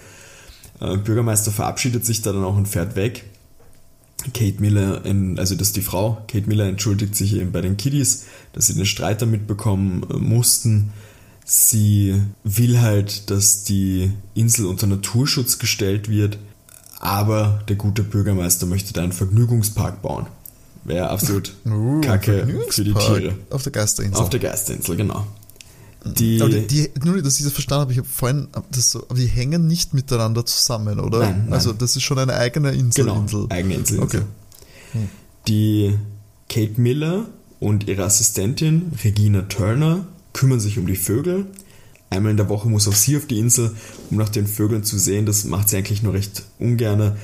[0.80, 3.24] Äh, Bürgermeister verabschiedet sich da dann auch und fährt weg.
[4.32, 5.02] Kate Miller,
[5.36, 8.74] also das ist die Frau, Kate Miller entschuldigt sich eben bei den Kiddies, dass sie
[8.74, 10.92] den Streit da mitbekommen äh, mussten.
[11.44, 16.38] Sie will halt, dass die Insel unter Naturschutz gestellt wird,
[17.00, 20.26] aber der gute Bürgermeister möchte da einen Vergnügungspark bauen.
[20.84, 23.34] Wäre absolut Uh, Kacke für die Tiere.
[23.50, 24.22] Auf der Geisterinsel.
[24.22, 25.26] Auf der Geisterinsel, genau.
[26.04, 29.04] Die, aber die, die, nur dass ich das verstanden habe, ich habe vorhin das so,
[29.08, 31.20] aber die hängen nicht miteinander zusammen, oder?
[31.20, 31.52] Nein, nein.
[31.54, 33.06] Also das ist schon eine eigene Insel.
[33.06, 33.46] Genau, Insel.
[33.48, 34.00] eigene Insel.
[34.00, 34.20] Okay.
[35.48, 35.96] Die
[36.50, 37.26] Kate Miller
[37.58, 41.46] und ihre Assistentin Regina Turner kümmern sich um die Vögel.
[42.10, 43.74] Einmal in der Woche muss auch sie auf die Insel,
[44.10, 45.24] um nach den Vögeln zu sehen.
[45.24, 47.16] Das macht sie eigentlich nur recht ungern.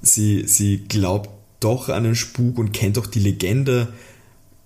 [0.00, 1.28] Sie, sie glaubt
[1.60, 3.88] doch an den Spuk und kennt auch die Legende,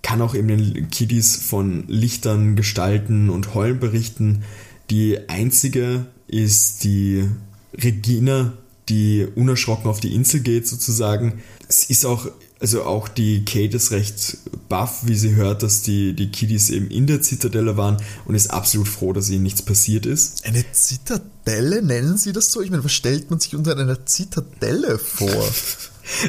[0.01, 4.43] kann auch eben den Kiddies von Lichtern, Gestalten und Heulen berichten.
[4.89, 7.27] Die einzige ist die
[7.73, 8.53] Regina,
[8.87, 11.41] die unerschrocken auf die Insel geht sozusagen.
[11.67, 12.27] Es ist auch,
[12.59, 16.89] also auch die Kate ist recht baff, wie sie hört, dass die, die Kiddies eben
[16.89, 20.45] in der Zitadelle waren und ist absolut froh, dass ihnen nichts passiert ist.
[20.45, 22.61] Eine Zitadelle, nennen Sie das so?
[22.61, 25.29] Ich meine, was stellt man sich unter einer Zitadelle vor?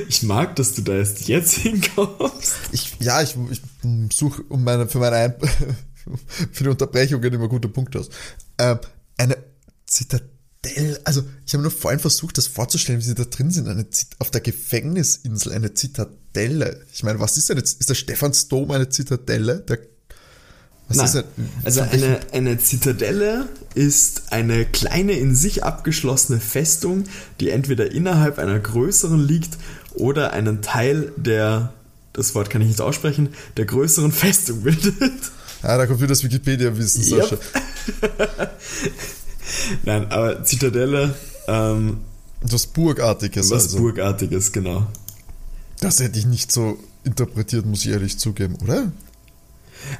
[0.09, 2.55] Ich mag, dass du da erst jetzt hinkommst.
[2.73, 3.61] Ich, ja, ich, ich
[4.17, 5.35] suche um meine, für meine Ein
[6.53, 8.11] für die Unterbrechungen immer gute Punkte aus.
[8.59, 8.79] Ähm,
[9.17, 9.37] eine
[9.87, 13.91] Zitadelle, also ich habe nur vorhin versucht, das vorzustellen, wie sie da drin sind, eine
[13.91, 16.85] Zit auf der Gefängnisinsel, eine Zitadelle.
[16.93, 19.61] Ich meine, was ist eine, ist der Stephansdom eine Zitadelle?
[19.61, 19.79] Der,
[20.91, 21.07] was Nein.
[21.07, 21.25] ist ein,
[21.65, 27.05] Also eine, eine Zitadelle ist eine kleine in sich abgeschlossene Festung,
[27.39, 29.57] die entweder innerhalb einer größeren liegt
[29.95, 31.73] oder einen Teil der,
[32.13, 34.93] das Wort kann ich nicht aussprechen, der größeren Festung bildet.
[35.63, 37.37] Ah, da kommt wieder das Wikipedia-Wissen, Sascha.
[37.37, 38.51] Yep.
[39.85, 41.15] Nein, aber Zitadelle,
[41.47, 41.99] ähm,
[42.41, 43.79] Was Burgartiges was also.
[43.79, 44.87] Burgartiges, genau.
[45.81, 48.91] Das hätte ich nicht so interpretiert, muss ich ehrlich zugeben, oder?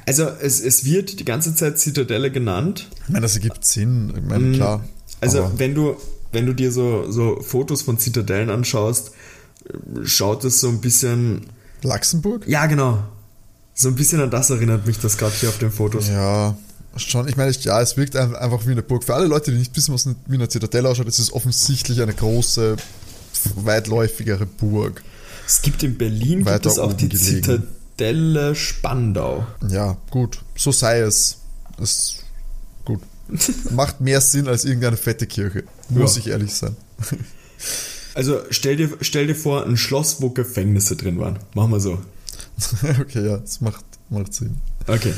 [0.05, 2.87] Also es, es wird die ganze Zeit Zitadelle genannt.
[3.03, 4.13] Ich meine, das ergibt Sinn.
[4.15, 4.83] Ich meine, Mm, klar.
[5.19, 5.95] Also wenn du,
[6.31, 9.11] wenn du dir so, so Fotos von Zitadellen anschaust,
[10.03, 11.45] schaut es so ein bisschen.
[11.83, 12.47] Luxemburg?
[12.47, 13.03] Ja, genau.
[13.73, 16.07] So ein bisschen an das erinnert mich das gerade hier auf den Fotos.
[16.07, 16.55] Ja,
[16.97, 17.27] schon.
[17.27, 19.03] Ich meine, ja, es wirkt ein- einfach wie eine Burg.
[19.03, 22.01] Für alle Leute, die nicht wissen, was eine- wie eine Zitadelle ausschaut, es ist offensichtlich
[22.01, 22.75] eine große,
[23.55, 25.03] weitläufigere Burg.
[25.47, 27.25] Es gibt in Berlin gibt Weiter es auch die gelegen.
[27.43, 27.67] Zitadelle
[28.55, 29.45] Spandau.
[29.67, 30.41] Ja, gut.
[30.55, 31.37] So sei es.
[31.77, 32.17] Das
[32.85, 33.01] gut.
[33.71, 35.63] Macht mehr Sinn als irgendeine fette Kirche.
[35.89, 36.21] Muss Ja.
[36.21, 36.75] ich ehrlich sein.
[38.13, 41.39] Also stell dir, stell dir vor, ein Schloss, wo Gefängnisse drin waren.
[41.53, 41.99] Machen wir so.
[42.99, 44.57] okay, ja, das macht, macht Sinn.
[44.87, 45.13] Okay.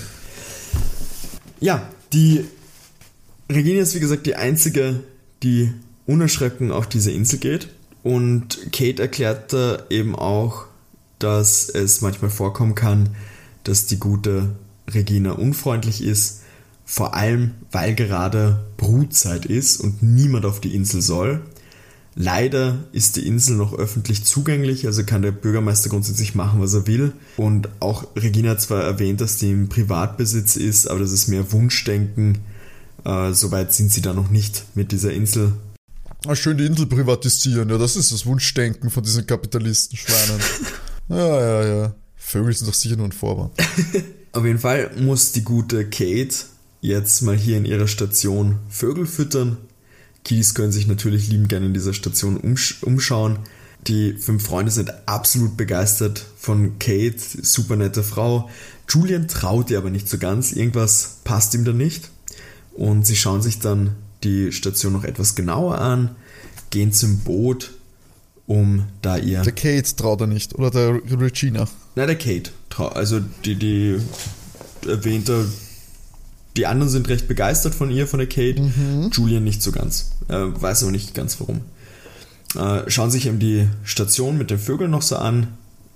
[1.60, 2.46] Ja, die
[3.52, 5.00] Regina ist wie gesagt die einzige,
[5.42, 5.74] die
[6.06, 7.70] unerschrocken auf diese Insel geht.
[8.04, 10.66] Und Kate erklärte eben auch,
[11.24, 13.10] dass es manchmal vorkommen kann,
[13.64, 14.56] dass die gute
[14.90, 16.42] Regina unfreundlich ist.
[16.86, 21.42] Vor allem, weil gerade Brutzeit ist und niemand auf die Insel soll.
[22.16, 26.86] Leider ist die Insel noch öffentlich zugänglich, also kann der Bürgermeister grundsätzlich machen, was er
[26.86, 27.14] will.
[27.38, 31.52] Und auch Regina hat zwar erwähnt, dass die im Privatbesitz ist, aber das ist mehr
[31.52, 32.40] Wunschdenken.
[33.06, 35.54] Äh, Soweit sind sie da noch nicht mit dieser Insel.
[36.28, 40.42] Ah, schön die Insel privatisieren, ja, das ist das Wunschdenken von diesen Kapitalistenschweinen.
[41.10, 41.96] ja, ja, ja.
[42.16, 43.52] Vögel sind doch sicher nur ein Vorwand.
[44.32, 46.36] Auf jeden Fall muss die gute Kate
[46.82, 49.58] jetzt mal hier in ihrer Station Vögel füttern.
[50.24, 53.40] Kiddies können sich natürlich lieben gerne in dieser Station umsch umschauen.
[53.88, 58.50] Die fünf Freunde sind absolut begeistert von Kate, super nette Frau.
[58.90, 62.10] Julian traut ihr aber nicht so ganz, irgendwas passt ihm da nicht.
[62.74, 66.16] Und sie schauen sich dann die Station noch etwas genauer an,
[66.70, 67.72] gehen zum Boot,
[68.48, 70.56] um da ihr Der Kate traut er nicht.
[70.56, 71.68] Oder der Regina.
[71.96, 72.52] na, der Kate.
[72.94, 74.00] Also die, die
[74.88, 75.48] erwähnte,
[76.58, 78.62] die anderen sind recht begeistert von ihr, von der Kate.
[79.12, 80.12] Julian nicht so ganz.
[80.28, 81.62] Äh, weiß aber nicht ganz warum.
[82.56, 85.48] Äh, schauen sich eben die Station mit den Vögeln noch so an,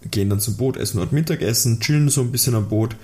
[0.10, 2.96] gehen dann zum Boot, essen dort Mittagessen, chillen so ein bisschen am Boot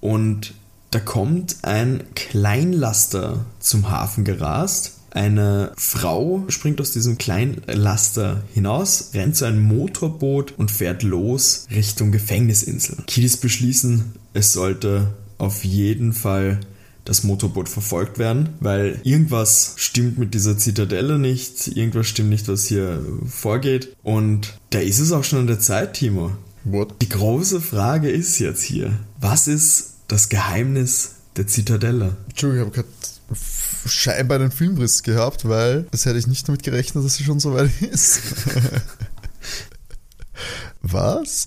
[0.00, 0.54] und
[0.90, 4.92] da kommt ein Kleinlaster zum Hafen gerast.
[5.16, 12.12] Eine Frau springt aus diesem Kleinlaster hinaus, rennt zu einem Motorboot und fährt los Richtung
[12.12, 12.98] Gefängnisinsel.
[13.06, 16.60] Kiddies beschließen, es sollte auf jeden Fall
[17.06, 22.66] das Motorboot verfolgt werden, weil irgendwas stimmt mit dieser Zitadelle nicht, irgendwas stimmt nicht, was
[22.66, 23.96] hier vorgeht.
[24.02, 26.32] Und da ist es auch schon an der Zeit, Timo.
[26.64, 27.00] What?
[27.00, 32.18] Die große Frage ist jetzt hier, was ist das Geheimnis der Zitadelle?
[32.28, 33.38] Entschuldigung, ich habe gerade
[33.86, 37.54] scheinbar einen Filmriss gehabt, weil das hätte ich nicht damit gerechnet, dass sie schon so
[37.54, 38.20] weit ist.
[40.82, 41.46] Was?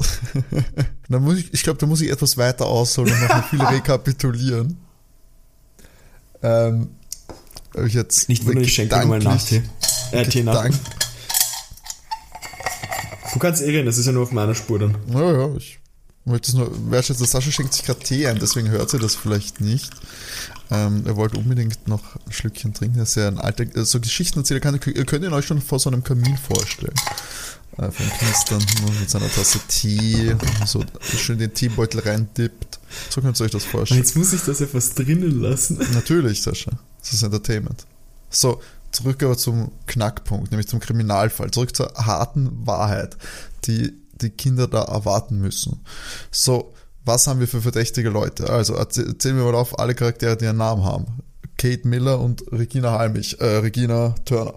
[1.07, 4.77] da muss ich ich glaube, da muss ich etwas weiter ausholen und noch viel rekapitulieren.
[6.41, 6.89] Ähm,
[7.85, 9.61] ich jetzt Nicht wundern, ich schenke nochmal nach Tee.
[10.11, 10.67] Äh, Tee nach.
[13.33, 14.97] Du kannst eh reden, das ist ja nur auf meiner Spur dann.
[15.13, 15.78] Ja, ja, ich
[16.35, 17.25] es nur wertschätzen.
[17.25, 19.91] Sascha schenkt sich gerade Tee ein, deswegen hört sie das vielleicht nicht.
[20.71, 22.99] Ähm, er wollte unbedingt noch ein Schlückchen trinken.
[22.99, 25.79] Das ist ja ein alter, äh, so Geschichtenerzähler, kann, ihr könnt ihn euch schon vor
[25.79, 26.95] so einem Kamin vorstellen.
[27.77, 32.79] Äh, vom Knistern nur mit seiner Tasse Tee, so schön den Teebeutel reindippt.
[33.09, 34.01] So könnt ihr euch das vorstellen.
[34.01, 35.79] Jetzt muss ich das ja fast drinnen lassen.
[35.93, 36.71] Natürlich, Sascha.
[36.99, 37.85] Das ist Entertainment.
[38.29, 38.61] So,
[38.91, 41.51] zurück aber zum Knackpunkt, nämlich zum Kriminalfall.
[41.51, 43.17] Zurück zur harten Wahrheit,
[43.65, 45.79] die die Kinder da erwarten müssen.
[46.31, 46.73] So,
[47.05, 48.49] was haben wir für verdächtige Leute?
[48.49, 51.05] Also erzähl- zählen wir mal auf alle Charaktere, die einen Namen haben.
[51.57, 54.53] Kate Miller und Regina Halmich, äh, Regina Turner.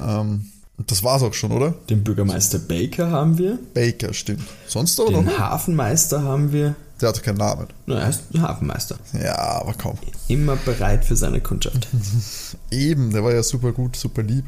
[0.00, 0.46] Ähm,
[0.86, 1.72] das war's auch schon, oder?
[1.88, 3.58] Den Bürgermeister Baker haben wir.
[3.74, 4.42] Baker, stimmt.
[4.66, 5.20] Sonst auch noch?
[5.20, 6.74] Den Hafenmeister haben wir.
[7.00, 7.68] Der hatte keinen Namen.
[7.86, 8.96] Na, er ist ein Hafenmeister.
[9.22, 9.98] Ja, aber kaum.
[10.28, 11.86] Immer bereit für seine Kundschaft.
[12.70, 14.44] Eben, der war ja super gut, super lieb.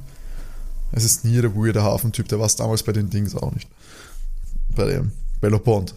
[0.93, 3.69] Es ist nie der weirde Hafentyp, der war es damals bei den Dings auch nicht.
[4.77, 5.11] Bei dem
[5.41, 5.95] Bello Bond.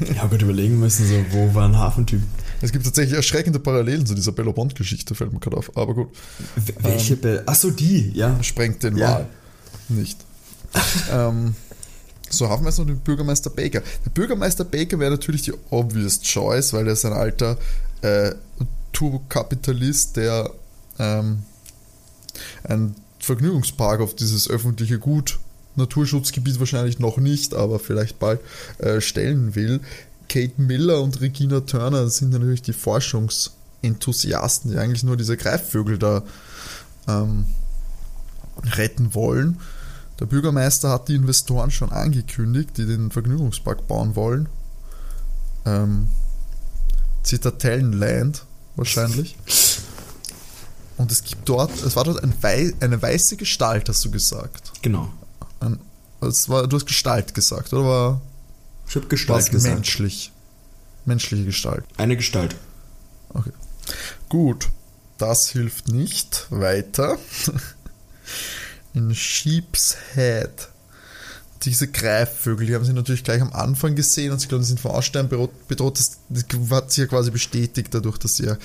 [0.00, 2.22] Ich habe gerade überlegen müssen, so, wo war ein Hafentyp?
[2.62, 5.76] Es gibt tatsächlich erschreckende Parallelen zu dieser Bello Bond-Geschichte, fällt mir gerade auf.
[5.76, 6.08] Aber gut,
[6.80, 8.42] Welche Be Achso, die, ja.
[8.42, 9.10] sprengt den Ja.
[9.12, 9.28] Wahl.
[9.88, 10.18] Nicht.
[11.12, 11.54] ähm,
[12.30, 13.82] so, Hafenmeister und den Bürgermeister Baker.
[14.04, 17.58] Der Bürgermeister Baker wäre natürlich die obvious choice, weil er ist ein alter
[18.00, 18.32] äh,
[18.92, 20.50] Turbokapitalist, der
[20.98, 21.42] ähm,
[22.64, 25.38] ein Vergnügungspark auf dieses öffentliche Gut,
[25.76, 28.40] Naturschutzgebiet wahrscheinlich noch nicht, aber vielleicht bald
[28.78, 29.80] äh, stellen will.
[30.28, 36.22] Kate Miller und Regina Turner sind natürlich die Forschungsenthusiasten, die eigentlich nur diese Greifvögel da
[37.08, 37.46] ähm,
[38.76, 39.60] retten wollen.
[40.20, 44.48] Der Bürgermeister hat die Investoren schon angekündigt, die den Vergnügungspark bauen wollen.
[45.64, 46.08] Ähm,
[47.22, 48.44] Zitatellenland
[48.76, 49.36] wahrscheinlich.
[50.96, 54.72] Und es gibt dort, es war dort ein Wei eine weiße Gestalt, hast du gesagt.
[54.82, 55.12] Genau.
[55.62, 55.78] Ein,
[56.20, 58.20] es war, du hast Gestalt gesagt, oder war
[58.88, 59.74] Ich habe Gestalt es gesagt.
[59.74, 60.32] menschlich?
[61.04, 61.84] Menschliche Gestalt.
[61.96, 62.54] Eine Gestalt.
[63.30, 63.50] Okay.
[64.28, 64.68] Gut,
[65.18, 66.46] das hilft nicht.
[66.50, 67.18] Weiter.
[68.94, 70.68] In Sheep's Head.
[71.62, 74.80] Diese Greifvögel, die haben sie natürlich gleich am Anfang gesehen und sie glauben, sie sind
[74.80, 75.68] vom Aussterben bedroht.
[75.68, 75.98] bedroht.
[75.98, 78.56] Das, das hat sich ja quasi bestätigt dadurch, dass sie ja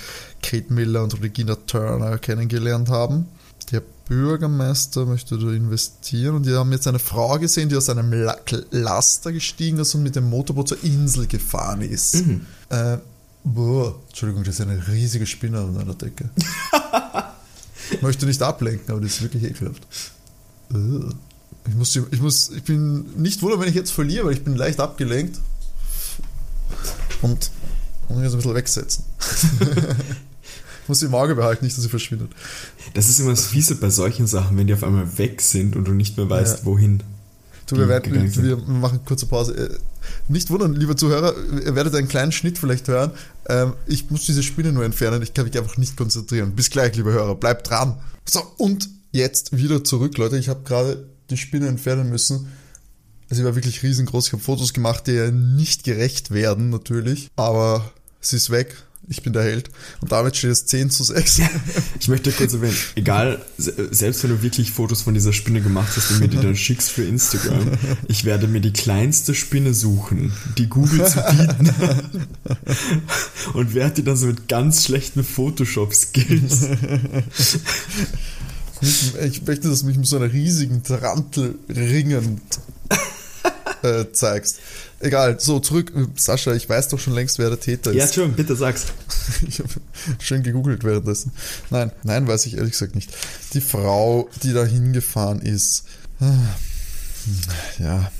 [0.42, 3.28] Kate Miller und Regina Turner kennengelernt haben.
[3.70, 8.10] Der Bürgermeister möchte da investieren und die haben jetzt eine Frau gesehen, die aus einem
[8.12, 8.36] La
[8.70, 12.24] Laster gestiegen ist und mit dem Motorboot zur Insel gefahren ist.
[12.70, 12.98] Äh,
[13.44, 16.30] boah, Entschuldigung, das ist eine riesige Spinne an der Decke.
[17.90, 19.86] ich möchte nicht ablenken, aber das ist wirklich ekelhaft.
[20.72, 21.14] Ugh.
[21.66, 24.56] Ich muss, ich muss, ich bin nicht wundern, wenn ich jetzt verliere, weil ich bin
[24.56, 25.38] leicht abgelenkt.
[27.20, 27.50] Und
[28.08, 29.04] muss mich jetzt ein bisschen wegsetzen.
[30.88, 32.30] ich muss sie im Auge behalten, nicht, dass sie verschwindet.
[32.94, 35.84] Das ist immer das Fiese bei solchen Sachen, wenn die auf einmal weg sind und
[35.86, 36.64] du nicht mehr weißt, Ja.
[36.64, 37.02] wohin.
[37.66, 39.54] Du, wir, werden, wir machen kurze Pause.
[39.54, 39.78] Äh,
[40.28, 43.10] Nicht wundern, liebe Zuhörer, ihr werdet einen kleinen Schnitt vielleicht hören.
[43.50, 46.52] Ähm, ich muss diese Spinne nur entfernen, ich kann mich einfach nicht konzentrieren.
[46.54, 47.98] Bis gleich, liebe Hörer, bleibt dran.
[48.26, 50.38] So, und jetzt wieder zurück, Leute.
[50.38, 52.48] Ich habe gerade die Spinne entfernen müssen.
[53.28, 54.28] Sie war wirklich riesengroß.
[54.28, 57.28] Ich habe Fotos gemacht, die ihr nicht gerecht werden, natürlich.
[57.36, 58.74] Aber sie ist weg.
[59.10, 59.70] Ich bin der Held.
[60.00, 61.40] Und damit steht es 10 zu 6.
[62.00, 65.92] Ich möchte kurz erwähnen, egal, se- selbst wenn du wirklich Fotos von dieser Spinne gemacht
[65.96, 67.72] hast und mir die dann schickst für Instagram,
[68.08, 71.70] ich werde mir die kleinste Spinne suchen, die Google zu bieten
[73.54, 76.66] und werde die dann so mit ganz schlechten Photoshop-Skills.
[79.26, 82.40] Ich möchte, dass du mich mit so einer riesigen Tarantel ringend
[83.82, 84.58] äh, zeigst.
[85.00, 85.92] Egal, so zurück.
[86.16, 88.10] Sascha, ich weiß doch schon längst, wer der Täter Ja, ist.
[88.10, 88.86] Entschuldigung, bitte sag's.
[89.46, 89.68] Ich habe
[90.18, 91.32] schön gegoogelt währenddessen.
[91.70, 93.10] Nein, nein, weiß ich ehrlich gesagt nicht.
[93.52, 95.84] Die Frau, die da hingefahren ist.
[96.20, 96.32] ah,
[97.78, 98.10] Ja.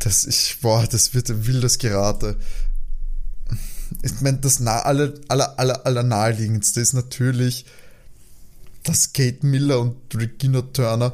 [0.00, 2.36] Das ich, boah, das wird ein wildes Gerate.
[4.02, 7.64] Ich meine, das nah, aller, aller, aller, aller naheliegendste ist natürlich,
[8.84, 11.12] dass Kate Miller und Regina Turner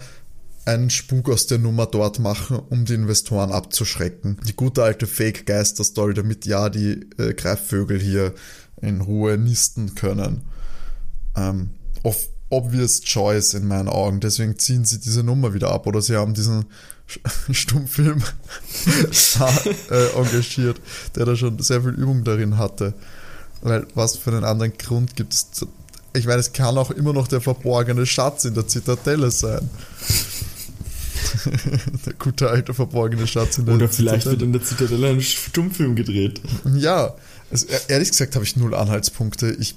[0.64, 4.38] einen Spuk aus der Nummer dort machen, um die Investoren abzuschrecken.
[4.46, 8.34] Die gute alte Fake-Geister-Story, damit ja die äh, Greifvögel hier
[8.80, 10.42] in Ruhe nisten können.
[11.36, 11.70] Ähm,
[12.02, 14.20] of, obvious choice in meinen Augen.
[14.20, 16.66] Deswegen ziehen sie diese Nummer wieder ab oder sie haben diesen
[17.50, 18.22] Stummfilm
[19.90, 20.80] äh, engagiert,
[21.16, 22.94] der da schon sehr viel Übung darin hatte.
[23.60, 25.66] Weil was für einen anderen Grund gibt es?
[26.16, 29.68] Ich meine, es kann auch immer noch der verborgene Schatz in der Zitadelle sein.
[32.06, 34.44] der gute alte verborgene Schatz in der Oder vielleicht wird Zitadelle.
[34.44, 36.40] in der Zitadelle ein Stummfilm gedreht.
[36.76, 37.14] Ja,
[37.50, 39.50] also ehrlich gesagt habe ich null Anhaltspunkte.
[39.52, 39.74] Ich,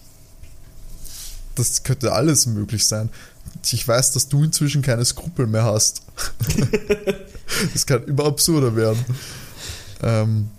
[1.55, 3.09] das könnte alles möglich sein.
[3.71, 6.03] Ich weiß, dass du inzwischen keine Skrupel mehr hast.
[7.73, 9.03] das kann immer absurder werden.
[10.01, 10.49] Ähm,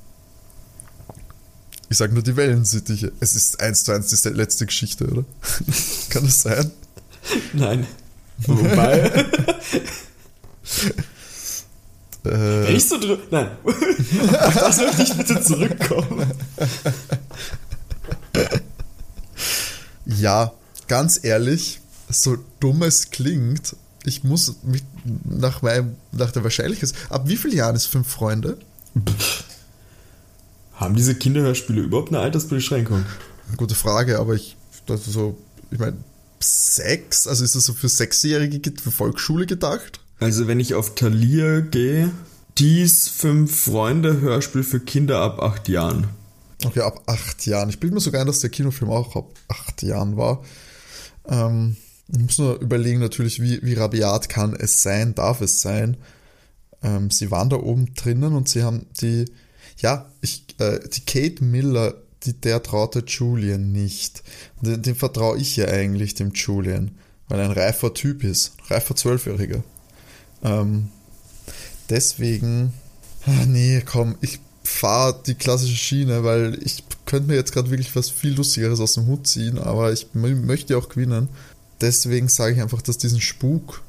[1.91, 3.13] ich sage nur die Wellensittiche.
[3.21, 5.25] Es ist eins zu eins die letzte Geschichte, oder?
[6.11, 6.71] kann das sein?
[7.53, 7.87] Nein.
[8.47, 9.27] Wobei,
[12.25, 13.19] wenn ich so drüber.
[13.31, 13.51] Nein.
[13.65, 16.31] Auf das möchte ich bitte zurückkommen.
[20.07, 20.53] Ja,
[20.89, 24.83] ganz ehrlich, so dumm es klingt, ich muss mich
[25.25, 26.93] nach, meinem, nach der Wahrscheinlichkeit.
[27.11, 28.59] Ab wie vielen Jahren ist Fünf Freunde?
[30.75, 33.05] Haben diese Kinderhörspiele überhaupt eine Altersbeschränkung?
[33.57, 34.57] Gute Frage, aber ich
[34.87, 35.37] dachte so,
[35.71, 35.97] ich meine,
[36.41, 37.27] sechs?
[37.27, 40.01] Also ist das so für Sechsjährige, ge- für Volksschule gedacht?
[40.21, 42.11] Also wenn ich auf Thalia gehe,
[42.59, 46.09] dies fünf Freunde Hörspiel für Kinder ab acht Jahren.
[46.65, 47.69] Okay, ab acht Jahren.
[47.69, 50.43] Ich bilde mir sogar ein, dass der Kinofilm auch ab acht Jahren war.
[51.29, 51.77] Ähm,
[52.09, 55.97] ich muss nur überlegen natürlich, wie, wie rabiat kann es sein, darf es sein.
[56.83, 59.27] Ähm, sie waren da oben drinnen und sie haben die,
[59.79, 61.95] ja, ich, äh, die Kate Miller,
[62.25, 64.25] die, der traute Julian nicht.
[64.63, 66.93] Dem, dem vertraue ich ja eigentlich, dem Julian,
[67.29, 69.63] weil er ein reifer Typ ist, reifer Zwölfjähriger.
[70.43, 70.89] Ähm,
[71.89, 72.73] deswegen,
[73.27, 77.97] ah, nee, komm, ich fahre die klassische Schiene, weil ich könnte mir jetzt gerade wirklich
[77.97, 81.29] was viel Lustigeres aus dem Hut ziehen, aber ich möchte auch gewinnen.
[81.81, 83.83] Deswegen sage ich einfach, dass diesen Spuk.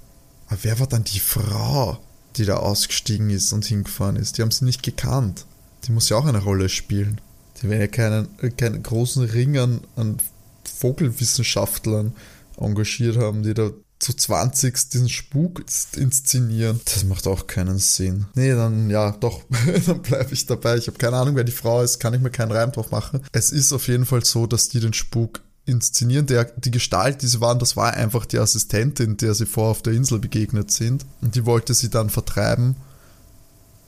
[0.48, 2.00] Aber wer war dann die Frau,
[2.38, 4.38] die da ausgestiegen ist und hingefahren ist?
[4.38, 5.46] Die haben sie nicht gekannt.
[5.86, 7.20] die muss ja auch eine Rolle spielen.
[7.62, 10.18] Die werden ja keinen, keinen großen Ring an, an
[10.64, 12.14] Vogelwissenschaftlern
[12.58, 15.64] engagiert haben, die da zu 20 diesen Spuk
[15.96, 16.80] inszenieren.
[16.86, 18.26] Das macht auch keinen Sinn.
[18.34, 19.42] Nee, dann ja, doch,
[19.86, 20.78] dann bleibe ich dabei.
[20.78, 23.22] Ich habe keine Ahnung, wer die Frau ist, kann ich mir keinen Reim drauf machen.
[23.32, 26.26] Es ist auf jeden Fall so, dass die den Spuk inszenieren.
[26.26, 29.82] Der, die Gestalt, die sie waren, das war einfach die Assistentin, der sie vor auf
[29.82, 31.06] der Insel begegnet sind.
[31.22, 32.76] Und die wollte sie dann vertreiben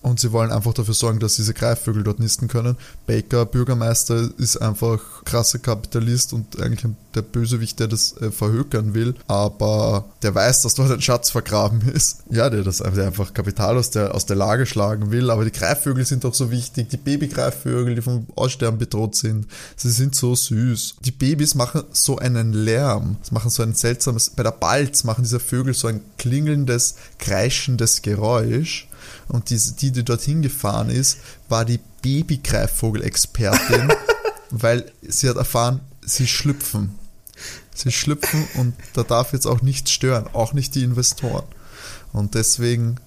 [0.01, 2.75] und sie wollen einfach dafür sorgen, dass diese Greifvögel dort nisten können.
[3.05, 9.15] Baker, Bürgermeister, ist einfach krasser Kapitalist und eigentlich der Bösewicht, der das äh, verhökern will,
[9.27, 12.23] aber der weiß, dass dort ein Schatz vergraben ist.
[12.29, 15.51] Ja, der das der einfach Kapital aus der, aus der Lage schlagen will, aber die
[15.51, 20.33] Greifvögel sind doch so wichtig, die Babygreifvögel, die vom Aussterben bedroht sind, sie sind so
[20.33, 20.95] süß.
[21.01, 25.23] Die Babys machen so einen Lärm, sie machen so ein seltsames, bei der Balz machen
[25.23, 28.87] diese Vögel so ein klingelndes, kreischendes Geräusch
[29.27, 31.17] und die, die, die dorthin gefahren ist,
[31.49, 33.93] war die Babygreifvogel-Expertin,
[34.49, 36.97] weil sie hat erfahren, sie schlüpfen.
[37.73, 41.45] Sie schlüpfen und da darf jetzt auch nichts stören, auch nicht die Investoren.
[42.13, 42.97] Und deswegen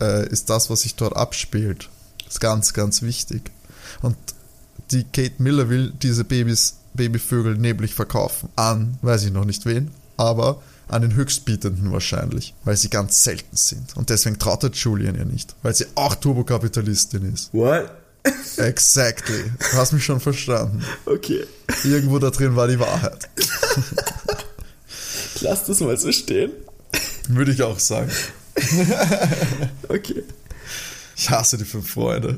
[0.00, 1.88] äh, ist das, was sich dort abspielt,
[2.28, 3.50] ist ganz, ganz wichtig.
[4.02, 4.16] Und
[4.90, 9.90] die Kate Miller will diese Babys, Babyvögel neblig verkaufen an, weiß ich noch nicht wen,
[10.16, 13.96] aber an den Höchstbietenden wahrscheinlich, weil sie ganz selten sind.
[13.96, 17.52] Und deswegen traut er Julian ja nicht, weil sie auch Turbokapitalistin ist.
[17.52, 17.90] What?
[18.58, 19.44] Exactly.
[19.58, 20.84] Du hast mich schon verstanden.
[21.06, 21.44] Okay.
[21.84, 23.28] Irgendwo da drin war die Wahrheit.
[25.34, 26.50] Ich lass das mal so stehen.
[27.28, 28.10] Würde ich auch sagen.
[29.88, 30.22] Okay.
[31.16, 32.36] Ich hasse die fünf Freunde.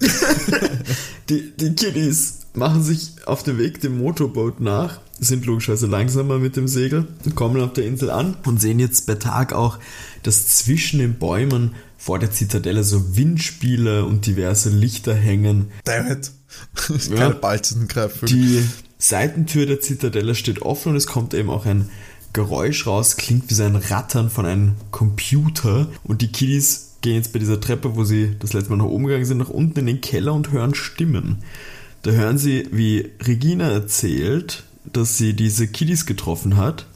[1.28, 6.57] Die, die Kiddies machen sich auf dem Weg dem Motorboot nach, sind logischerweise langsamer mit
[6.57, 9.78] dem Segel, kommen auf der Insel an und sehen jetzt bei Tag auch,
[10.22, 15.70] dass zwischen den Bäumen vor der Zitadelle so Windspiele und diverse Lichter hängen.
[15.84, 16.30] Damn it.
[17.11, 17.16] Ja.
[17.16, 18.28] Keine balzenden Greifvögel.
[18.28, 18.62] Die
[18.98, 21.88] Seitentür der Zitadelle steht offen und es kommt eben auch ein
[22.34, 27.32] Geräusch raus, klingt wie so ein Rattern von einem Computer und die Kiddies gehen jetzt
[27.32, 29.86] bei dieser Treppe, wo sie das letzte Mal nach oben gegangen sind, nach unten in
[29.86, 31.42] den Keller und hören Stimmen.
[32.03, 36.86] Da hören sie, wie Regina erzählt, dass sie diese Kiddies getroffen hat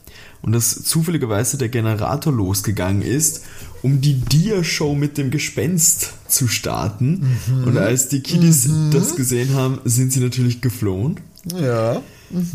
[0.43, 3.45] und dass zufälligerweise der Generator losgegangen ist,
[3.83, 7.39] um die Dia-Show mit dem Gespenst zu starten.
[7.65, 11.21] Und als die Kiddies das gesehen haben, sind sie natürlich geflohen.
[11.61, 12.03] ja.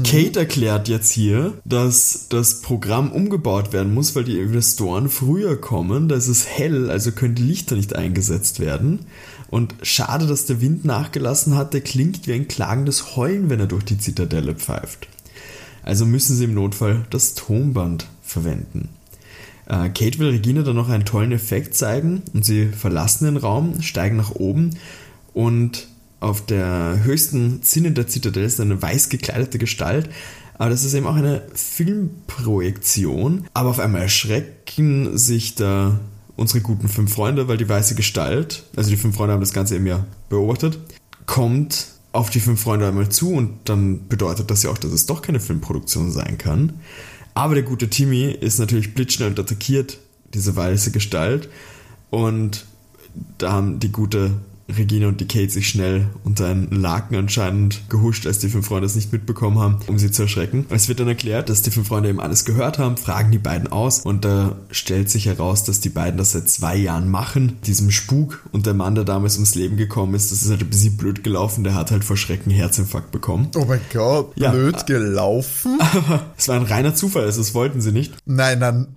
[0.03, 6.09] Kate erklärt jetzt hier, dass das Programm umgebaut werden muss, weil die Investoren früher kommen.
[6.09, 9.05] Da ist es hell, also können die Lichter nicht eingesetzt werden.
[9.51, 11.75] Und schade, dass der Wind nachgelassen hat.
[11.75, 15.07] Der klingt wie ein klagendes Heulen, wenn er durch die Zitadelle pfeift.
[15.83, 18.89] Also müssen sie im Notfall das Tonband verwenden.
[19.67, 23.81] Äh, Kate will Regina dann noch einen tollen Effekt zeigen und sie verlassen den Raum,
[23.81, 24.71] steigen nach oben
[25.33, 25.87] und
[26.19, 30.07] auf der höchsten Zinne der Zitadelle ist eine weiß gekleidete Gestalt.
[30.53, 33.47] Aber das ist eben auch eine Filmprojektion.
[33.55, 35.99] Aber auf einmal erschrecken sich da
[36.41, 39.75] unsere guten fünf Freunde, weil die weiße Gestalt, also die fünf Freunde haben das Ganze
[39.75, 40.79] eben ja beobachtet,
[41.25, 45.05] kommt auf die fünf Freunde einmal zu und dann bedeutet das ja auch, dass es
[45.05, 46.73] doch keine Filmproduktion sein kann.
[47.33, 49.99] Aber der gute Timmy ist natürlich blitzschnell und attackiert
[50.33, 51.47] diese weiße Gestalt
[52.09, 52.65] und
[53.37, 54.31] da haben die gute
[54.77, 58.85] Regina und die Kate sich schnell unter einen Laken anscheinend gehuscht, als die fünf Freunde
[58.85, 60.65] es nicht mitbekommen haben, um sie zu erschrecken.
[60.69, 63.71] Es wird dann erklärt, dass die fünf Freunde eben alles gehört haben, fragen die beiden
[63.71, 67.91] aus und da stellt sich heraus, dass die beiden das seit zwei Jahren machen, diesem
[67.91, 70.97] Spuk und der Mann, der damals ums Leben gekommen ist, das ist halt ein bisschen
[70.97, 73.49] blöd gelaufen, der hat halt vor Schrecken Herzinfarkt bekommen.
[73.55, 74.51] Oh mein Gott, Ja.
[74.51, 75.79] blöd gelaufen?
[75.93, 78.13] Aber es war ein reiner Zufall, also das wollten sie nicht.
[78.25, 78.87] Nein, nein,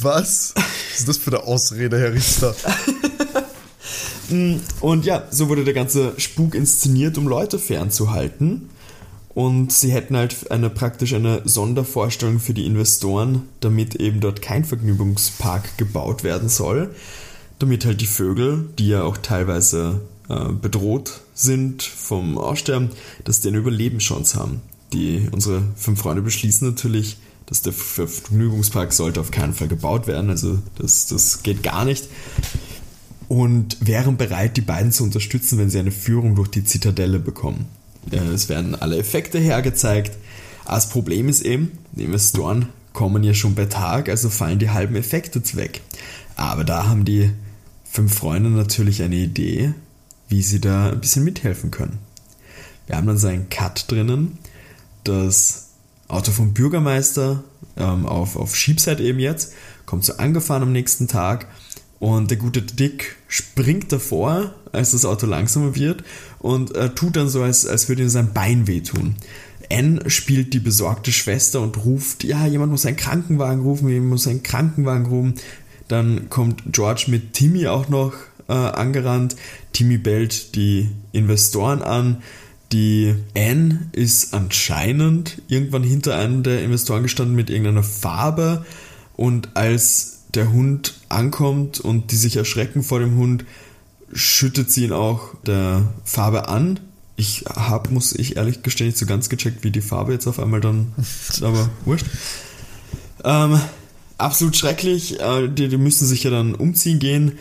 [0.00, 0.54] was?
[0.56, 2.54] Was ist das für eine Ausrede, Herr Richter?
[4.80, 8.70] Und ja, so wurde der ganze Spuk inszeniert, um Leute fernzuhalten.
[9.34, 14.64] Und sie hätten halt eine praktisch eine Sondervorstellung für die Investoren, damit eben dort kein
[14.64, 16.94] Vergnügungspark gebaut werden soll.
[17.58, 22.90] Damit halt die Vögel, die ja auch teilweise äh, bedroht sind vom Aussterben,
[23.24, 24.62] dass die eine Überlebenschance haben.
[24.92, 30.06] Die, unsere fünf Freunde beschließen natürlich, dass der Ver- Vergnügungspark sollte auf keinen Fall gebaut
[30.06, 30.30] werden.
[30.30, 32.08] Also das, das geht gar nicht
[33.28, 37.66] und wären bereit, die beiden zu unterstützen, wenn sie eine Führung durch die Zitadelle bekommen.
[38.10, 40.16] Es werden alle Effekte hergezeigt.
[40.64, 44.70] Aber das Problem ist eben, die Investoren kommen ja schon bei Tag, also fallen die
[44.70, 45.80] halben Effekte weg.
[46.36, 47.30] Aber da haben die
[47.84, 49.74] fünf Freunde natürlich eine Idee,
[50.28, 51.98] wie sie da ein bisschen mithelfen können.
[52.86, 54.38] Wir haben dann so einen Cut drinnen,
[55.04, 55.68] das
[56.08, 57.42] Auto vom Bürgermeister
[57.76, 59.52] ähm, auf, auf Sheepside eben jetzt,
[59.84, 61.48] kommt so angefahren am nächsten Tag
[61.98, 66.04] Und der gute Dick springt davor, als das Auto langsamer wird
[66.38, 69.16] und äh, tut dann so, als, als würde ihm sein Bein wehtun.
[69.70, 74.28] Anne spielt die besorgte Schwester und ruft, ja, jemand muss einen Krankenwagen rufen, jemand muss
[74.28, 75.34] einen Krankenwagen rufen.
[75.88, 78.12] Dann kommt George mit Timmy auch noch
[78.48, 79.36] äh, angerannt.
[79.72, 82.22] Timmy bellt die Investoren an.
[82.72, 88.64] Die Anne ist anscheinend irgendwann hinter einem der Investoren gestanden mit irgendeiner Farbe
[89.16, 93.44] und als der Hund ankommt und die sich erschrecken vor dem Hund,
[94.12, 96.80] schüttet sie ihn auch der Farbe an.
[97.16, 100.38] Ich habe, muss ich ehrlich gestehen, nicht so ganz gecheckt, wie die Farbe jetzt auf
[100.38, 100.92] einmal dann,
[101.40, 102.06] aber wurscht.
[103.24, 103.60] Ähm,
[104.18, 105.18] absolut schrecklich.
[105.20, 107.38] Äh, die, die müssen sich ja dann umziehen gehen.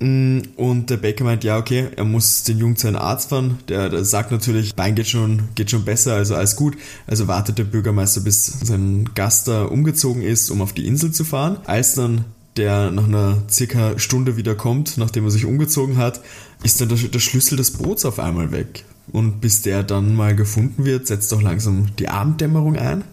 [0.00, 3.58] Mm, und der Baker meint, ja, okay, er muss den Jungen zu einem Arzt fahren.
[3.68, 6.76] Der, der, sagt natürlich, Bein geht schon, geht schon besser, also alles gut.
[7.06, 11.24] Also wartet der Bürgermeister, bis sein Gast da umgezogen ist, um auf die Insel zu
[11.24, 11.58] fahren.
[11.64, 12.24] Als dann
[12.56, 16.20] der nach einer circa Stunde wieder kommt, nachdem er sich umgezogen hat,
[16.62, 18.84] ist dann der, der Schlüssel des Boots auf einmal weg.
[19.12, 23.04] Und bis der dann mal gefunden wird, setzt auch langsam die Abenddämmerung ein.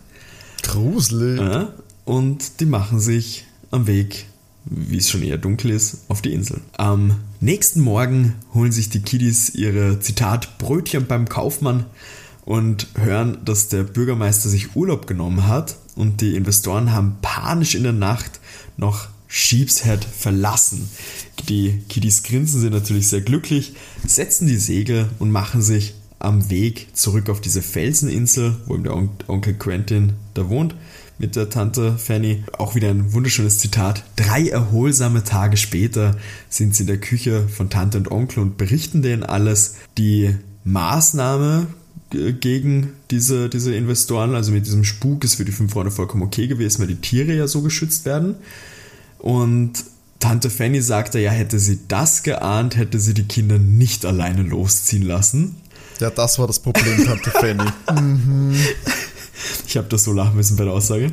[0.63, 1.39] Gruselig.
[1.39, 1.73] Ja,
[2.05, 4.27] und die machen sich am Weg
[4.65, 6.61] wie es schon eher dunkel ist, auf die Insel.
[6.77, 11.85] Am nächsten Morgen holen sich die Kiddies ihre Zitat Brötchen beim Kaufmann
[12.45, 17.83] und hören, dass der Bürgermeister sich Urlaub genommen hat und die Investoren haben panisch in
[17.83, 18.39] der Nacht
[18.77, 20.89] noch Sheepshead verlassen.
[21.47, 23.73] Die Kiddies grinsen sind natürlich sehr glücklich,
[24.05, 28.95] setzen die Segel und machen sich am Weg zurück auf diese Felseninsel, wo eben der
[28.95, 30.75] Onkel Quentin da wohnt
[31.21, 32.43] mit der Tante Fanny.
[32.57, 34.03] Auch wieder ein wunderschönes Zitat.
[34.15, 36.17] Drei erholsame Tage später
[36.49, 39.75] sind sie in der Küche von Tante und Onkel und berichten denen alles.
[39.99, 41.67] Die Maßnahme
[42.09, 46.47] gegen diese, diese Investoren, also mit diesem Spuk, ist für die fünf Freunde vollkommen okay
[46.47, 48.35] gewesen, weil die Tiere ja so geschützt werden.
[49.19, 49.73] Und
[50.19, 55.03] Tante Fanny sagte, ja, hätte sie das geahnt, hätte sie die Kinder nicht alleine losziehen
[55.03, 55.55] lassen.
[55.99, 57.63] Ja, das war das Problem, Tante Fanny.
[58.01, 58.55] mhm.
[59.67, 61.11] Ich habe das so lachen müssen bei der Aussage.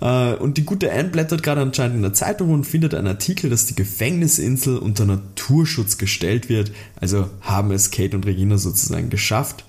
[0.00, 3.50] Äh, und die gute Anne blättert gerade anscheinend in der Zeitung und findet einen Artikel,
[3.50, 6.72] dass die Gefängnisinsel unter Naturschutz gestellt wird.
[7.00, 9.64] Also haben es Kate und Regina sozusagen geschafft.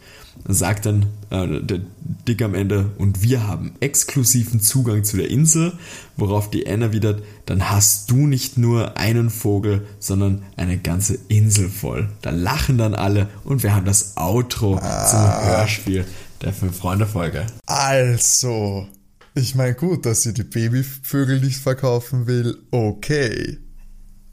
[0.48, 1.82] Sagt dann äh, der
[2.28, 5.74] Dick am Ende, und wir haben exklusiven Zugang zu der Insel,
[6.16, 11.68] worauf die Anne erwidert, dann hast du nicht nur einen Vogel, sondern eine ganze Insel
[11.68, 12.08] voll.
[12.22, 15.06] Da lachen dann alle und wir haben das Outro ah.
[15.06, 16.06] zum Hörspiel
[16.42, 17.46] der Fünf-Freunde-Folge.
[17.66, 18.88] Also,
[19.36, 23.60] ich meine gut, dass sie die Babyvögel nicht verkaufen will, okay.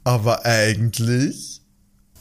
[0.03, 1.61] Aber eigentlich.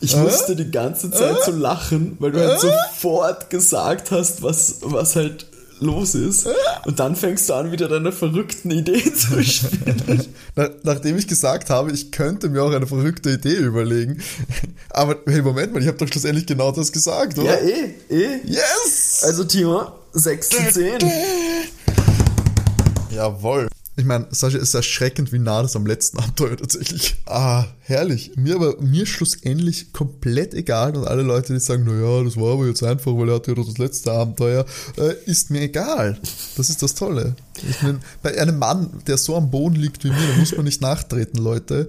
[0.01, 0.20] Ich äh?
[0.20, 1.45] musste die ganze Zeit äh?
[1.45, 2.66] so lachen, weil du halt äh?
[2.68, 5.47] halt sofort gesagt hast, was, was halt
[5.81, 6.49] los ist.
[6.85, 10.27] Und dann fängst du an, wieder deine verrückten Ideen zu spielen.
[10.83, 14.22] Nachdem ich gesagt habe, ich könnte mir auch eine verrückte Idee überlegen.
[14.91, 17.62] Aber hey, Moment mal, ich habe doch schlussendlich genau das gesagt, oder?
[17.62, 18.41] Ja, eh, eh.
[18.45, 19.22] Yes!
[19.24, 20.99] Also Timo, 6 zu 10.
[23.11, 23.68] Jawohl.
[23.99, 27.16] Ich meine, Sascha ist erschreckend, wie nah das am letzten Abenteuer tatsächlich.
[27.24, 28.32] Ah, herrlich.
[28.36, 32.66] Mir aber, mir schlussendlich komplett egal und alle Leute, die sagen, naja, das war aber
[32.66, 34.66] jetzt einfach, weil er hatte ja das letzte Abenteuer,
[34.99, 36.18] äh, ist mir egal.
[36.57, 37.36] Das ist das Tolle.
[37.68, 40.66] Ich meine, bei einem Mann, der so am Boden liegt wie mir, da muss man
[40.66, 41.88] nicht nachtreten, Leute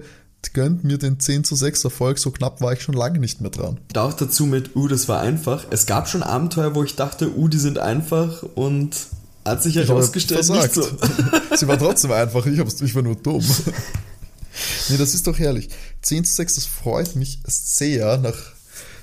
[0.54, 3.50] gönnt mir den 10 zu 6 Erfolg, so knapp war ich schon lange nicht mehr
[3.50, 3.78] dran.
[3.92, 5.66] Da auch dazu mit, uh, das war einfach.
[5.70, 8.96] Es gab schon Abenteuer, wo ich dachte, uh, die sind einfach und
[9.44, 10.82] hat sich herausgestellt, nicht so.
[11.56, 13.44] Sie war trotzdem einfach, ich, ich war nur dumm.
[14.88, 15.68] nee, das ist doch herrlich.
[16.02, 18.36] 10 zu 6, das freut mich sehr nach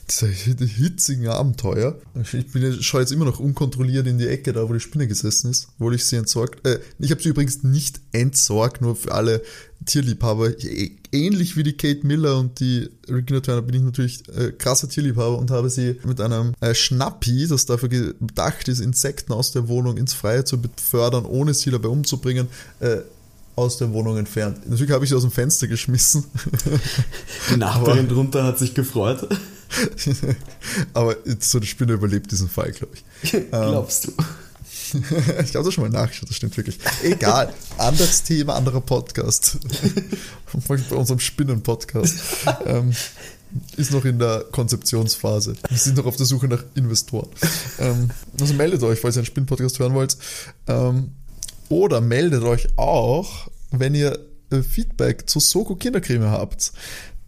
[0.09, 1.97] dieser hitzigen Abenteuer.
[2.31, 5.49] Ich bin, schaue jetzt immer noch unkontrolliert in die Ecke, da wo die Spinne gesessen
[5.49, 6.65] ist, obwohl ich sie entsorgt.
[6.65, 9.41] Äh, ich habe sie übrigens nicht entsorgt, nur für alle
[9.85, 10.51] Tierliebhaber.
[11.11, 15.37] Ähnlich wie die Kate Miller und die Regina Turner bin ich natürlich äh, krasser Tierliebhaber
[15.37, 19.97] und habe sie mit einem äh, Schnappi, das dafür gedacht ist, Insekten aus der Wohnung
[19.97, 22.47] ins Freie zu befördern, ohne sie dabei umzubringen,
[22.79, 22.97] äh,
[23.55, 24.69] aus der Wohnung entfernt.
[24.69, 26.25] Natürlich habe ich sie aus dem Fenster geschmissen.
[27.51, 29.27] Die Nachbarin drunter hat sich gefreut.
[30.93, 32.93] Aber so eine Spinne überlebt diesen Fall, glaube
[33.23, 33.31] ich.
[33.49, 34.11] Glaubst du?
[34.93, 36.79] ich habe das schon mal nachgeschaut, das stimmt wirklich.
[37.03, 39.57] Egal, anderes Thema, anderer Podcast.
[40.67, 42.15] Bei unserem Spinnen-Podcast.
[42.65, 42.93] Ähm,
[43.77, 45.55] ist noch in der Konzeptionsphase.
[45.69, 47.29] Wir sind noch auf der Suche nach Investoren.
[47.79, 48.09] Ähm,
[48.39, 50.17] also meldet euch, falls ihr einen Spinn-Podcast hören wollt.
[50.67, 51.11] Ähm,
[51.69, 54.19] oder meldet euch auch, wenn ihr
[54.51, 56.73] äh, Feedback zu Soko Kindercreme habt.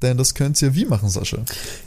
[0.01, 1.39] Denn das könnt ihr wie machen, Sascha?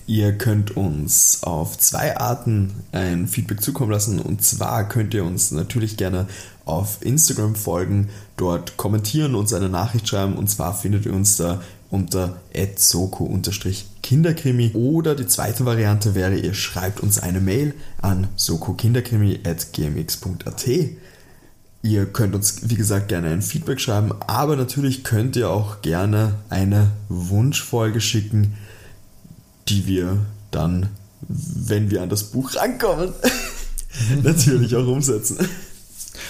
[0.06, 4.18] Ihr könnt uns auf zwei Arten ein Feedback zukommen lassen.
[4.18, 6.26] Und zwar könnt ihr uns natürlich gerne
[6.64, 10.34] auf Instagram folgen, dort kommentieren, uns eine Nachricht schreiben.
[10.34, 12.40] Und zwar findet ihr uns da unter
[12.76, 14.72] soko-kinderkrimi.
[14.74, 20.68] Oder die zweite Variante wäre, ihr schreibt uns eine Mail an sokokinderkrimi.gmx.at.
[21.82, 26.34] Ihr könnt uns, wie gesagt, gerne ein Feedback schreiben, aber natürlich könnt ihr auch gerne
[26.50, 28.54] eine Wunschfolge schicken,
[29.68, 30.18] die wir
[30.50, 30.90] dann,
[31.28, 33.14] wenn wir an das Buch rankommen,
[34.22, 35.38] natürlich auch umsetzen.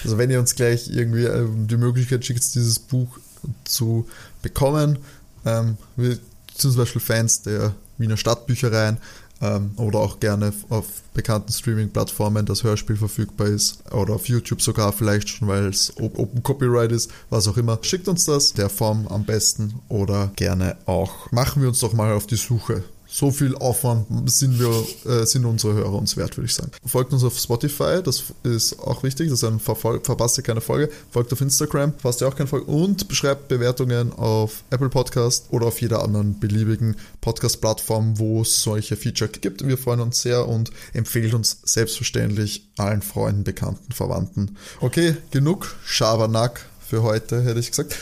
[0.04, 3.18] Also wenn ihr uns gleich irgendwie ähm, die Möglichkeit schickt, dieses Buch
[3.64, 4.08] zu
[4.42, 4.98] bekommen,
[5.44, 6.22] ähm, wir sind
[6.54, 8.98] zum Beispiel Fans der Wiener Stadtbüchereien
[9.40, 14.92] ähm, oder auch gerne auf bekannten Streaming-Plattformen das Hörspiel verfügbar ist oder auf YouTube sogar
[14.92, 17.78] vielleicht schon, weil es Open Copyright ist, was auch immer.
[17.82, 21.30] Schickt uns das, der Form am besten oder gerne auch.
[21.32, 25.44] Machen wir uns doch mal auf die Suche so viel Aufwand sind wir, äh, sind
[25.44, 26.70] unsere Hörer uns wert, würde ich sagen.
[26.86, 30.90] Folgt uns auf Spotify, das ist auch wichtig, das ist verpasst ihr keine Folge.
[31.10, 35.66] Folgt auf Instagram, verpasst ihr auch keine Folge und beschreibt Bewertungen auf Apple Podcast oder
[35.66, 39.66] auf jeder anderen beliebigen Podcast-Plattform, wo es solche Feature gibt.
[39.66, 44.56] Wir freuen uns sehr und empfehlt uns selbstverständlich allen Freunden, Bekannten, Verwandten.
[44.80, 47.96] Okay, genug Schabernack für heute, hätte ich gesagt.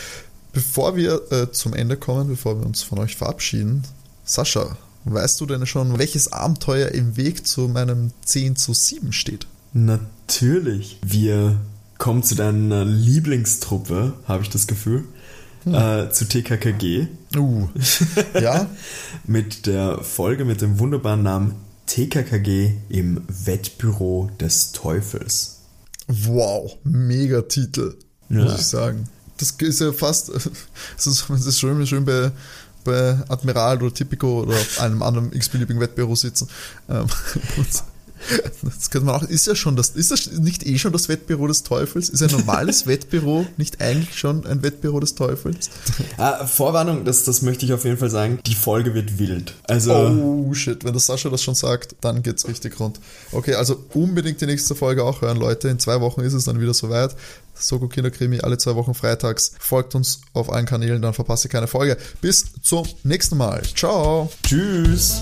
[0.52, 3.84] Bevor wir äh, zum Ende kommen, bevor wir uns von euch verabschieden,
[4.24, 4.76] Sascha,
[5.10, 9.46] Weißt du denn schon, welches Abenteuer im Weg zu meinem 10 zu 7 steht?
[9.72, 10.98] Natürlich.
[11.02, 11.58] Wir
[11.96, 15.04] kommen zu deiner Lieblingstruppe, habe ich das Gefühl.
[15.64, 15.74] Hm.
[15.74, 17.08] Äh, zu TKKG.
[17.36, 17.68] Uh.
[18.40, 18.68] Ja.
[19.24, 21.54] mit der Folge mit dem wunderbaren Namen
[21.86, 25.60] TKKG im Wettbüro des Teufels.
[26.06, 27.96] Wow, mega Titel,
[28.28, 28.44] ja.
[28.44, 29.08] muss ich sagen.
[29.38, 30.30] Das ist ja fast,
[30.96, 32.30] das ist schön, schön bei
[32.88, 36.48] bei Admiral oder Tipico oder einem anderen x-beliebigen Wettbüro sitzen.
[36.88, 37.06] Ähm,
[38.62, 41.46] das könnte man auch, ist ja schon das, ist das nicht eh schon das Wettbüro
[41.46, 42.08] des Teufels?
[42.08, 45.70] Ist ein normales Wettbüro nicht eigentlich schon ein Wettbüro des Teufels?
[46.16, 49.54] Ah, Vorwarnung, das, das möchte ich auf jeden Fall sagen, die Folge wird wild.
[49.64, 53.00] Also oh shit, wenn das Sascha das schon sagt, dann geht's richtig rund.
[53.32, 55.68] Okay, also unbedingt die nächste Folge auch hören, Leute.
[55.68, 57.14] In zwei Wochen ist es dann wieder soweit.
[57.60, 59.52] Soko Kinderkrimi alle zwei Wochen freitags.
[59.58, 61.96] Folgt uns auf allen Kanälen, dann verpasst ihr keine Folge.
[62.20, 63.62] Bis zum nächsten Mal.
[63.74, 64.30] Ciao.
[64.42, 65.20] Tschüss.